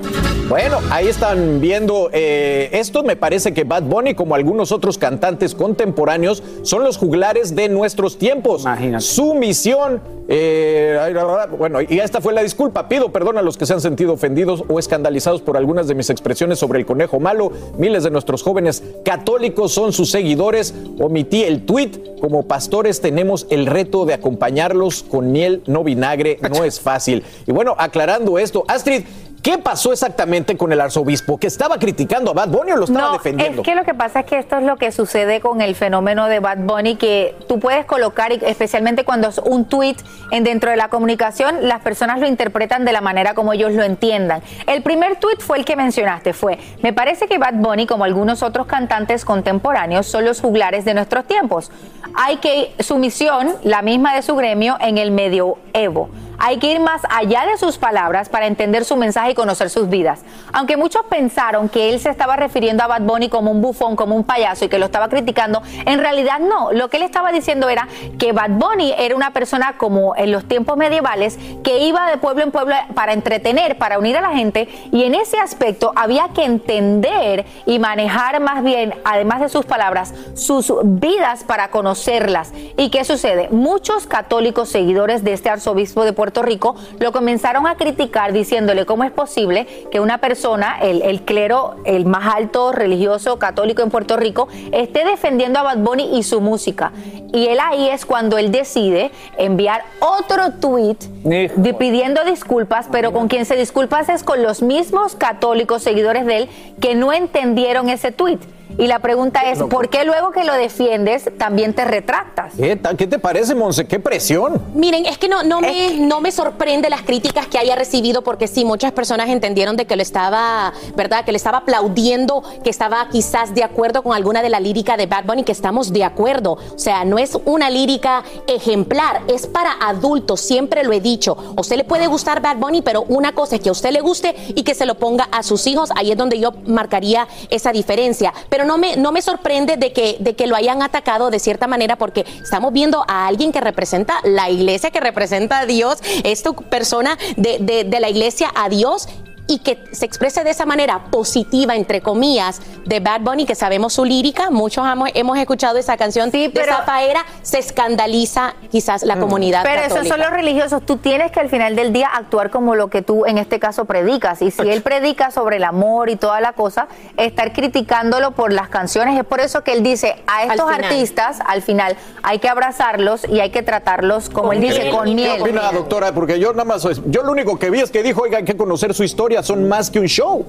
Bueno, 0.49 0.79
ahí 0.89 1.07
están 1.07 1.61
viendo 1.61 2.09
eh, 2.11 2.71
esto. 2.73 3.03
Me 3.03 3.15
parece 3.15 3.53
que 3.53 3.65
Bad 3.65 3.83
Bunny, 3.83 4.15
como 4.15 4.33
algunos 4.33 4.71
otros 4.71 4.97
cantantes 4.97 5.53
contemporáneos, 5.53 6.41
son 6.63 6.83
los 6.83 6.97
juglares 6.97 7.55
de 7.55 7.69
nuestros 7.69 8.17
tiempos. 8.17 8.65
Su 8.97 9.35
misión. 9.35 10.01
Eh, 10.31 11.15
bueno, 11.57 11.79
y 11.81 11.99
esta 11.99 12.21
fue 12.21 12.33
la 12.33 12.43
disculpa. 12.43 12.87
Pido 12.87 13.11
perdón 13.11 13.39
a 13.39 13.41
los 13.41 13.57
que 13.57 13.65
se 13.65 13.73
han 13.73 13.81
sentido 13.81 14.13
ofendidos 14.13 14.63
o 14.67 14.77
escandalizados 14.77 15.41
por 15.41 15.57
algunas 15.57 15.87
de 15.87 15.95
mis 15.95 16.11
expresiones 16.11 16.59
sobre 16.59 16.77
el 16.77 16.85
conejo 16.85 17.19
malo. 17.19 17.51
Miles 17.79 18.03
de 18.03 18.11
nuestros 18.11 18.43
jóvenes 18.43 18.83
católicos 19.03 19.73
son 19.73 19.91
sus 19.91 20.11
seguidores. 20.11 20.75
Omití 20.99 21.43
el 21.43 21.65
tweet. 21.65 22.17
Como 22.21 22.47
pastores 22.47 23.01
tenemos 23.01 23.47
el 23.49 23.65
reto 23.65 24.05
de 24.05 24.13
acompañarlos 24.13 25.01
con 25.01 25.31
miel, 25.31 25.63
no 25.65 25.83
vinagre. 25.83 26.37
No 26.47 26.63
es 26.63 26.79
fácil. 26.79 27.23
Y 27.47 27.51
bueno, 27.51 27.75
aclarando 27.79 28.37
esto, 28.37 28.65
Astrid. 28.67 29.05
¿Qué 29.41 29.57
pasó 29.57 29.93
exactamente 29.93 30.57
con 30.57 30.73
el 30.73 30.81
arzobispo? 30.81 31.37
¿Que 31.37 31.47
estaba 31.47 31.79
criticando 31.79 32.31
a 32.31 32.33
Bad 32.33 32.49
Bunny 32.49 32.73
o 32.73 32.75
lo 32.75 32.83
estaba 32.83 33.07
No, 33.07 33.13
defendiendo? 33.13 33.61
es 33.61 33.65
que 33.67 33.73
lo 33.73 33.85
que 33.85 33.93
pasa 33.93 34.19
es 34.21 34.25
que 34.25 34.37
esto 34.37 34.57
es 34.57 34.63
lo 34.63 34.75
que 34.75 34.91
sucede 34.91 35.39
con 35.39 35.61
el 35.61 35.75
fenómeno 35.75 36.27
de 36.27 36.39
Bad 36.39 36.57
Bunny, 36.59 36.95
que 36.97 37.35
tú 37.47 37.57
puedes 37.59 37.85
colocar, 37.85 38.33
especialmente 38.33 39.05
cuando 39.05 39.29
es 39.29 39.37
un 39.37 39.63
tweet 39.65 39.95
en 40.31 40.43
dentro 40.43 40.71
de 40.71 40.75
la 40.77 40.89
comunicación, 40.89 41.67
las 41.69 41.79
personas 41.81 42.19
lo 42.19 42.27
interpretan 42.27 42.83
de 42.83 42.91
la 42.91 42.99
manera 42.99 43.33
como 43.33 43.53
ellos 43.53 43.71
lo 43.71 43.83
entiendan. 43.83 44.41
El 44.67 44.83
primer 44.83 45.15
tweet 45.15 45.37
fue 45.39 45.57
el 45.57 45.63
que 45.65 45.77
mencionaste, 45.77 46.33
fue, 46.33 46.59
me 46.83 46.91
parece 46.91 47.27
que 47.27 47.37
Bad 47.37 47.53
Bunny, 47.55 47.87
como 47.87 48.03
algunos 48.03 48.43
otros 48.43 48.67
cantantes 48.67 49.23
contemporáneos, 49.23 50.05
son 50.05 50.25
los 50.25 50.41
juglares 50.41 50.83
de 50.83 50.93
nuestros 50.93 51.25
tiempos. 51.25 51.71
Hay 52.13 52.37
que, 52.37 52.73
su 52.79 52.97
misión, 52.97 53.55
la 53.63 53.81
misma 53.83 54.15
de 54.15 54.21
su 54.21 54.35
gremio, 54.35 54.75
en 54.81 54.97
el 54.97 55.11
medioevo. 55.11 56.09
Hay 56.41 56.57
que 56.57 56.71
ir 56.71 56.79
más 56.79 57.01
allá 57.09 57.45
de 57.45 57.57
sus 57.57 57.77
palabras 57.77 58.29
para 58.29 58.47
entender 58.47 58.85
su 58.85 58.95
mensaje 58.95 59.31
y 59.31 59.35
conocer 59.35 59.69
sus 59.69 59.89
vidas. 59.89 60.21
Aunque 60.53 60.77
muchos 60.77 61.03
pensaron 61.09 61.67
que 61.67 61.89
él 61.89 61.99
se 61.99 62.09
estaba 62.09 62.37
refiriendo 62.37 62.81
a 62.81 62.87
Bad 62.87 63.01
Bunny 63.01 63.27
como 63.27 63.51
un 63.51 63.61
bufón, 63.61 63.97
como 63.97 64.15
un 64.15 64.23
payaso 64.23 64.63
y 64.63 64.69
que 64.69 64.79
lo 64.79 64.85
estaba 64.85 65.09
criticando, 65.09 65.61
en 65.85 65.99
realidad 65.99 66.39
no. 66.39 66.71
Lo 66.71 66.89
que 66.89 66.95
él 66.95 67.03
estaba 67.03 67.33
diciendo 67.33 67.67
era 67.67 67.89
que 68.17 68.31
Bad 68.31 68.51
Bunny 68.51 68.93
era 68.97 69.17
una 69.17 69.33
persona 69.33 69.77
como 69.77 70.15
en 70.15 70.31
los 70.31 70.47
tiempos 70.47 70.77
medievales 70.77 71.37
que 71.61 71.79
iba 71.79 72.09
de 72.09 72.15
pueblo 72.15 72.43
en 72.43 72.51
pueblo 72.51 72.73
para 72.95 73.11
entretener, 73.11 73.77
para 73.77 73.99
unir 73.99 74.15
a 74.15 74.21
la 74.21 74.31
gente 74.31 74.69
y 74.93 75.03
en 75.03 75.15
ese 75.15 75.39
aspecto 75.39 75.91
había 75.95 76.29
que 76.29 76.45
entender 76.45 77.45
y 77.65 77.79
manejar 77.79 78.39
más 78.39 78.63
bien, 78.63 78.95
además 79.03 79.41
de 79.41 79.49
sus 79.49 79.65
palabras, 79.65 80.13
sus 80.35 80.71
vidas 80.83 81.43
para 81.43 81.69
conocerlas. 81.69 82.53
¿Y 82.77 82.89
qué 82.91 83.03
sucede? 83.03 83.49
Muchos 83.51 84.07
católicos 84.07 84.69
seguidores 84.69 85.25
de 85.25 85.33
este 85.33 85.49
arzobispo 85.49 86.05
de 86.05 86.13
Puerto 86.13 86.28
Rico 86.41 86.75
lo 86.99 87.11
comenzaron 87.11 87.67
a 87.67 87.75
criticar 87.75 88.31
diciéndole 88.33 88.85
cómo 88.85 89.03
es 89.03 89.11
posible 89.11 89.67
que 89.91 89.99
una 89.99 90.19
persona, 90.19 90.77
el, 90.81 91.01
el 91.01 91.21
clero, 91.23 91.75
el 91.85 92.05
más 92.05 92.33
alto 92.35 92.71
religioso 92.71 93.39
católico 93.39 93.81
en 93.81 93.89
Puerto 93.89 94.15
Rico, 94.17 94.47
esté 94.71 95.03
defendiendo 95.05 95.59
a 95.59 95.63
Bad 95.63 95.77
Bunny 95.79 96.17
y 96.17 96.23
su 96.23 96.41
música. 96.41 96.91
Y 97.33 97.47
él 97.47 97.59
ahí 97.61 97.89
es 97.89 98.05
cuando 98.05 98.37
él 98.37 98.51
decide 98.51 99.11
enviar 99.37 99.83
otro 99.99 100.51
tweet 100.59 100.97
de- 101.23 101.73
pidiendo 101.77 102.23
disculpas, 102.23 102.87
pero 102.91 103.11
con 103.11 103.27
quien 103.27 103.45
se 103.45 103.55
disculpa 103.55 103.99
es 104.01 104.23
con 104.23 104.41
los 104.43 104.61
mismos 104.61 105.15
católicos 105.15 105.83
seguidores 105.83 106.25
de 106.25 106.37
él 106.37 106.49
que 106.79 106.95
no 106.95 107.11
entendieron 107.13 107.89
ese 107.89 108.11
tweet. 108.11 108.39
Y 108.77 108.87
la 108.87 108.99
pregunta 108.99 109.41
es, 109.49 109.59
¿por 109.63 109.89
qué 109.89 110.05
luego 110.05 110.31
que 110.31 110.43
lo 110.43 110.53
defiendes 110.53 111.29
también 111.37 111.73
te 111.73 111.85
retractas? 111.85 112.53
¿Qué, 112.55 113.07
te 113.07 113.19
parece, 113.19 113.55
Monse? 113.55 113.85
¿Qué 113.85 113.99
presión? 113.99 114.61
Miren, 114.73 115.05
es 115.05 115.17
que 115.17 115.27
no, 115.27 115.43
no, 115.43 115.61
me, 115.61 115.97
no 115.99 116.21
me 116.21 116.31
sorprende 116.31 116.89
las 116.89 117.01
críticas 117.01 117.47
que 117.47 117.57
haya 117.57 117.75
recibido 117.75 118.23
porque 118.23 118.47
sí, 118.47 118.65
muchas 118.65 118.91
personas 118.91 119.29
entendieron 119.29 119.75
de 119.75 119.85
que 119.85 119.95
lo 119.95 120.01
estaba, 120.01 120.73
¿verdad? 120.95 121.25
Que 121.25 121.31
le 121.31 121.37
estaba 121.37 121.59
aplaudiendo, 121.59 122.43
que 122.63 122.69
estaba 122.69 123.07
quizás 123.09 123.53
de 123.55 123.63
acuerdo 123.63 124.03
con 124.03 124.13
alguna 124.13 124.41
de 124.41 124.49
la 124.49 124.59
lírica 124.59 124.97
de 124.97 125.07
Bad 125.07 125.25
Bunny, 125.25 125.43
que 125.43 125.51
estamos 125.51 125.91
de 125.91 126.03
acuerdo. 126.03 126.53
O 126.53 126.79
sea, 126.79 127.05
no 127.05 127.17
es 127.17 127.37
una 127.45 127.69
lírica 127.69 128.23
ejemplar, 128.47 129.21
es 129.27 129.47
para 129.47 129.71
adultos, 129.81 130.41
siempre 130.41 130.83
lo 130.83 130.93
he 130.93 131.01
dicho. 131.01 131.35
A 131.57 131.61
usted 131.61 131.77
le 131.77 131.83
puede 131.83 132.07
gustar 132.07 132.41
Bad 132.41 132.57
Bunny, 132.57 132.81
pero 132.81 133.03
una 133.03 133.33
cosa 133.33 133.55
es 133.55 133.61
que 133.61 133.69
a 133.69 133.73
usted 133.73 133.91
le 133.91 134.01
guste 134.01 134.35
y 134.49 134.63
que 134.63 134.75
se 134.75 134.85
lo 134.85 134.95
ponga 134.95 135.27
a 135.31 135.43
sus 135.43 135.65
hijos, 135.67 135.89
ahí 135.95 136.11
es 136.11 136.17
donde 136.17 136.39
yo 136.39 136.53
marcaría 136.65 137.27
esa 137.49 137.71
diferencia. 137.71 138.33
Pero 138.49 138.58
no 138.65 138.77
me, 138.77 138.95
no 138.97 139.11
me 139.11 139.21
sorprende 139.21 139.77
de 139.77 139.93
que, 139.93 140.17
de 140.19 140.35
que 140.35 140.47
lo 140.47 140.55
hayan 140.55 140.81
atacado 140.81 141.29
de 141.29 141.39
cierta 141.39 141.67
manera 141.67 141.95
porque 141.95 142.25
estamos 142.41 142.73
viendo 142.73 143.03
a 143.07 143.27
alguien 143.27 143.51
que 143.51 143.61
representa 143.61 144.15
la 144.23 144.49
iglesia, 144.49 144.91
que 144.91 144.99
representa 144.99 145.59
a 145.59 145.65
Dios, 145.65 145.99
esta 146.23 146.53
persona 146.53 147.17
de, 147.37 147.57
de- 147.59 147.83
de 147.83 147.99
la 147.99 148.09
iglesia 148.09 148.51
a 148.55 148.69
Dios 148.69 149.07
y 149.49 149.59
que 149.59 149.83
se 149.91 150.05
exprese 150.05 150.43
de 150.43 150.51
esa 150.51 150.67
manera 150.67 151.05
positiva, 151.09 151.75
entre 151.75 152.01
comillas, 152.01 152.61
de 152.85 152.99
Bad 152.99 153.21
Bunny, 153.21 153.45
que 153.45 153.55
sabemos 153.55 153.93
su 153.93 154.05
lírica, 154.05 154.51
muchos 154.51 154.87
hemos, 154.87 155.09
hemos 155.15 155.37
escuchado 155.39 155.79
esa 155.79 155.97
canción 155.97 156.29
de 156.29 156.51
Zafaera, 156.53 157.25
se 157.41 157.57
escandaliza 157.57 158.53
quizás 158.71 159.01
la 159.03 159.17
comunidad 159.17 159.63
Pero 159.63 159.81
esos 159.81 160.07
son 160.07 160.19
los 160.19 160.29
religiosos. 160.29 160.85
Tú 160.85 160.97
tienes 160.97 161.31
que 161.31 161.39
al 161.39 161.49
final 161.49 161.75
del 161.75 161.91
día 161.91 162.09
actuar 162.13 162.51
como 162.51 162.75
lo 162.75 162.89
que 162.89 163.01
tú 163.01 163.25
en 163.25 163.39
este 163.39 163.59
caso 163.59 163.85
predicas. 163.85 164.43
Y 164.43 164.51
si 164.51 164.69
él 164.69 164.83
predica 164.83 165.31
sobre 165.31 165.57
el 165.57 165.63
amor 165.63 166.11
y 166.11 166.15
toda 166.15 166.39
la 166.41 166.53
cosa, 166.53 166.87
estar 167.17 167.51
criticándolo 167.51 168.31
por 168.31 168.53
las 168.53 168.69
canciones. 168.69 169.17
Es 169.17 169.25
por 169.25 169.39
eso 169.39 169.63
que 169.63 169.73
él 169.73 169.81
dice 169.81 170.21
a 170.27 170.43
estos 170.43 170.69
artistas, 170.69 171.39
al 171.47 171.63
final, 171.63 171.97
hay 172.21 172.37
que 172.37 172.49
abrazarlos 172.49 173.27
y 173.27 173.39
hay 173.39 173.49
que 173.49 173.63
tratarlos, 173.63 174.29
como 174.29 174.53
él 174.53 174.61
dice, 174.61 174.91
con 174.91 175.05
¿Qué 175.05 175.15
miel. 175.15 175.41
opina, 175.41 175.71
doctora? 175.71 176.13
Porque 176.13 176.39
yo 176.39 176.51
nada 176.51 176.65
más, 176.65 176.83
yo 177.07 177.23
lo 177.23 177.31
único 177.31 177.57
que 177.57 177.71
vi 177.71 177.79
es 177.79 177.89
que 177.89 178.03
dijo, 178.03 178.21
oiga, 178.21 178.37
hay 178.37 178.45
que 178.45 178.55
conocer 178.55 178.93
su 178.93 179.03
historia, 179.03 179.38
son 179.43 179.67
más 179.67 179.89
que 179.89 179.99
un 179.99 180.07
show. 180.07 180.45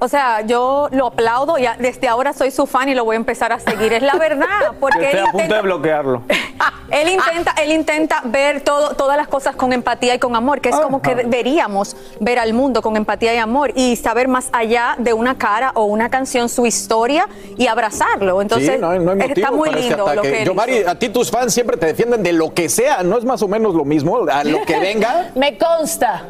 O 0.00 0.06
sea, 0.06 0.42
yo 0.42 0.88
lo 0.92 1.08
aplaudo, 1.08 1.58
ya 1.58 1.74
desde 1.76 2.06
ahora 2.06 2.32
soy 2.32 2.52
su 2.52 2.66
fan 2.66 2.88
y 2.88 2.94
lo 2.94 3.04
voy 3.04 3.14
a 3.14 3.16
empezar 3.16 3.52
a 3.52 3.58
seguir. 3.58 3.92
Es 3.92 4.02
la 4.02 4.14
verdad, 4.14 4.46
porque 4.80 5.06
estoy 5.06 5.18
él 5.20 5.26
a 5.26 5.32
punto 5.32 5.54
de 5.56 5.60
bloquearlo. 5.60 6.22
él 6.92 7.08
intenta, 7.08 7.54
él 7.60 7.72
intenta 7.72 8.22
ver 8.24 8.60
todo, 8.60 8.94
todas 8.94 9.16
las 9.16 9.26
cosas 9.26 9.56
con 9.56 9.72
empatía 9.72 10.14
y 10.14 10.20
con 10.20 10.36
amor, 10.36 10.60
que 10.60 10.68
es 10.68 10.76
como 10.76 11.02
que 11.02 11.16
deberíamos 11.16 11.96
ver 12.20 12.38
al 12.38 12.52
mundo 12.54 12.80
con 12.80 12.96
empatía 12.96 13.34
y 13.34 13.38
amor 13.38 13.72
y 13.74 13.96
saber 13.96 14.28
más 14.28 14.50
allá 14.52 14.94
de 14.98 15.12
una 15.14 15.36
cara 15.36 15.72
o 15.74 15.86
una 15.86 16.08
canción 16.10 16.48
su 16.48 16.64
historia 16.64 17.26
y 17.56 17.66
abrazarlo. 17.66 18.40
Entonces, 18.40 18.74
sí, 18.74 18.78
no, 18.80 18.90
hay- 18.90 19.00
no 19.00 19.10
hay 19.10 19.16
motivo 19.16 19.34
está 19.34 19.50
muy 19.50 19.70
lindo 19.70 20.14
lo 20.14 20.22
que 20.22 20.42
él 20.42 20.46
Yo, 20.46 20.54
Mari, 20.54 20.76
hizo. 20.76 20.90
a 20.90 20.94
ti 20.94 21.08
tus 21.08 21.28
fans 21.28 21.52
siempre 21.52 21.76
te 21.76 21.86
defienden 21.86 22.22
de 22.22 22.32
lo 22.34 22.54
que 22.54 22.68
sea, 22.68 23.02
¿no 23.02 23.18
es 23.18 23.24
más 23.24 23.42
o 23.42 23.48
menos 23.48 23.74
lo 23.74 23.84
mismo? 23.84 24.28
A 24.30 24.44
lo 24.44 24.62
que 24.64 24.78
venga. 24.78 25.32
Me 25.34 25.58
consta. 25.58 26.28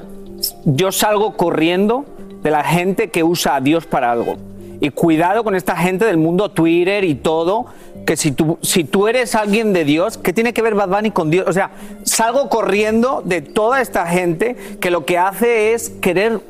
Yo 0.65 0.93
salgo 0.93 1.37
corriendo 1.37 2.05
de 2.43 2.51
la 2.51 2.65
gente 2.65 3.11
que 3.11 3.25
usa 3.25 3.57
a 3.57 3.61
Dios 3.61 3.87
para 3.87 4.13
algo. 4.13 4.37
Y 4.81 4.91
cuidado 4.91 5.43
con 5.43 5.55
esta 5.57 5.77
gente 5.77 6.05
del 6.05 6.19
mundo 6.19 6.51
Twitter 6.51 7.03
y 7.05 7.17
todo, 7.17 7.67
que 8.07 8.17
si 8.17 8.31
tú, 8.33 8.59
si 8.63 8.85
tú 8.85 9.09
eres 9.09 9.35
alguien 9.35 9.73
de 9.73 9.85
Dios, 9.85 10.19
¿qué 10.19 10.33
tiene 10.33 10.53
que 10.53 10.63
ver 10.63 10.75
Bad 10.75 10.89
Bunny 10.89 11.11
con 11.11 11.31
Dios? 11.31 11.47
O 11.49 11.53
sea, 11.53 11.73
salgo 12.05 12.49
corriendo 12.49 13.23
de 13.25 13.43
toda 13.43 13.81
esta 13.81 14.07
gente 14.07 14.57
que 14.81 14.91
lo 14.91 15.05
que 15.05 15.19
hace 15.19 15.75
es 15.75 15.91
querer 15.91 16.41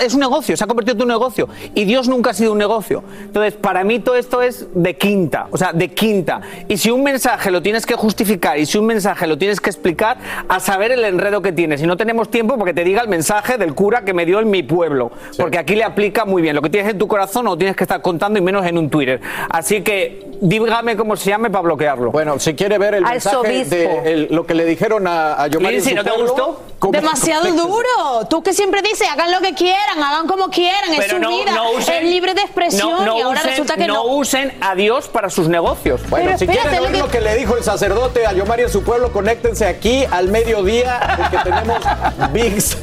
es 0.00 0.14
un 0.14 0.20
negocio, 0.20 0.56
se 0.56 0.64
ha 0.64 0.66
convertido 0.66 0.96
en 0.96 1.02
un 1.02 1.08
negocio. 1.08 1.48
Y 1.74 1.84
Dios 1.84 2.08
nunca 2.08 2.30
ha 2.30 2.34
sido 2.34 2.52
un 2.52 2.58
negocio. 2.58 3.02
Entonces, 3.22 3.54
para 3.54 3.84
mí 3.84 3.98
todo 4.00 4.16
esto 4.16 4.42
es 4.42 4.66
de 4.74 4.96
quinta, 4.96 5.46
o 5.50 5.56
sea, 5.56 5.72
de 5.72 5.88
quinta. 5.92 6.40
Y 6.68 6.76
si 6.76 6.90
un 6.90 7.02
mensaje 7.02 7.50
lo 7.50 7.62
tienes 7.62 7.86
que 7.86 7.94
justificar 7.94 8.58
y 8.58 8.66
si 8.66 8.78
un 8.78 8.86
mensaje 8.86 9.26
lo 9.26 9.38
tienes 9.38 9.60
que 9.60 9.70
explicar, 9.70 10.18
a 10.48 10.60
saber 10.60 10.92
el 10.92 11.04
enredo 11.04 11.42
que 11.42 11.52
tienes. 11.52 11.82
Y 11.82 11.86
no 11.86 11.96
tenemos 11.96 12.30
tiempo 12.30 12.56
porque 12.58 12.74
te 12.74 12.84
diga 12.84 13.02
el 13.02 13.08
mensaje 13.08 13.58
del 13.58 13.74
cura 13.74 14.04
que 14.04 14.12
me 14.14 14.26
dio 14.26 14.40
en 14.40 14.50
mi 14.50 14.62
pueblo. 14.62 15.12
Porque 15.36 15.58
aquí 15.58 15.74
le 15.76 15.84
aplica 15.84 16.24
muy 16.24 16.42
bien. 16.42 16.54
Lo 16.56 16.62
que 16.62 16.70
tienes 16.70 16.90
en 16.92 16.98
tu 16.98 17.06
corazón 17.08 17.44
no 17.44 17.56
tienes 17.56 17.76
que 17.76 17.84
estar 17.84 18.02
contando 18.02 18.38
y 18.38 18.42
menos 18.42 18.66
en 18.66 18.78
un 18.78 18.90
Twitter. 18.90 19.20
Así 19.48 19.82
que 19.82 20.26
dígame 20.40 20.96
cómo 20.96 21.16
se 21.16 21.30
llame 21.30 21.50
para 21.50 21.62
bloquearlo. 21.62 22.10
Bueno, 22.10 22.38
si 22.38 22.54
quiere 22.54 22.78
ver 22.78 22.94
el 22.94 23.04
mensaje 23.04 23.64
de 23.64 24.12
el- 24.12 24.28
lo 24.30 24.44
que 24.46 24.54
le 24.54 24.64
dijeron 24.64 25.06
a, 25.06 25.40
a 25.40 25.46
Yomari 25.46 25.80
su 25.80 25.94
¿no 25.94 26.02
te 26.04 26.10
gustó? 26.10 26.60
¿cómo- 26.78 26.92
Demasiado 26.92 27.52
duro. 27.54 28.26
Tú 28.28 28.42
que 28.42 28.52
siempre 28.52 28.82
dices, 28.82 29.08
hagan 29.10 29.30
lo 29.32 29.40
que 29.40 29.51
quieran, 29.54 30.02
hagan 30.02 30.26
como 30.26 30.48
quieran, 30.50 30.92
es 30.92 30.98
Pero 31.00 31.14
su 31.16 31.20
no, 31.22 31.28
vida, 31.30 31.52
no 31.52 31.72
usen- 31.72 31.94
es 31.94 32.04
libre 32.04 32.34
de 32.34 32.42
expresión 32.42 32.90
no- 32.90 33.04
no 33.04 33.18
y 33.18 33.20
ahora 33.22 33.40
usen- 33.40 33.50
resulta 33.50 33.76
que 33.76 33.86
no 33.86 33.94
no. 33.94 34.04
usen 34.04 34.56
a 34.60 34.74
Dios 34.74 35.08
para 35.08 35.30
sus 35.30 35.48
negocios. 35.48 36.00
Bueno, 36.08 36.26
Pero 36.26 36.38
si 36.38 36.46
quieren 36.46 36.70
ver 36.70 36.82
lo 36.92 36.98
lo 37.06 37.08
que 37.08 37.20
le 37.20 37.34
dijo 37.36 37.56
el 37.56 37.64
sacerdote 37.64 38.26
a 38.26 38.32
Yomari 38.32 38.62
en 38.62 38.70
su 38.70 38.82
pueblo, 38.82 39.12
conéctense 39.12 39.66
aquí 39.66 40.04
al 40.10 40.28
mediodía, 40.28 41.16
porque 41.16 41.38
tenemos 41.50 41.78
VIX. 42.32 42.76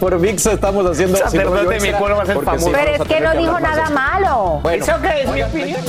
Por 0.00 0.18
VIX 0.18 0.46
estamos 0.46 0.84
haciendo... 0.84 1.16
Sacerdote 1.18 1.74
de 1.74 1.80
mi 1.92 1.92
pueblo 1.96 2.16
va 2.16 2.22
a 2.24 2.26
ser 2.26 2.38
si 2.38 2.44
famoso. 2.44 2.66
no, 2.70 2.72
Pero 2.78 2.90
es 2.90 3.08
que 3.08 3.20
no 3.20 3.32
dijo 3.34 3.60
nada 3.60 3.84
eso. 3.84 3.92
malo. 3.92 4.60
Bueno, 4.62 4.84
¿Eso 4.84 4.94
qué 5.00 5.20
es 5.20 5.26
mi 5.26 5.32
oigan, 5.42 5.50
opinión? 5.50 5.80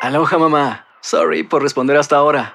Aloha 0.00 0.38
mamá. 0.38 0.86
Sorry 1.00 1.42
por 1.42 1.62
responder 1.62 1.96
hasta 1.96 2.16
ahora. 2.16 2.54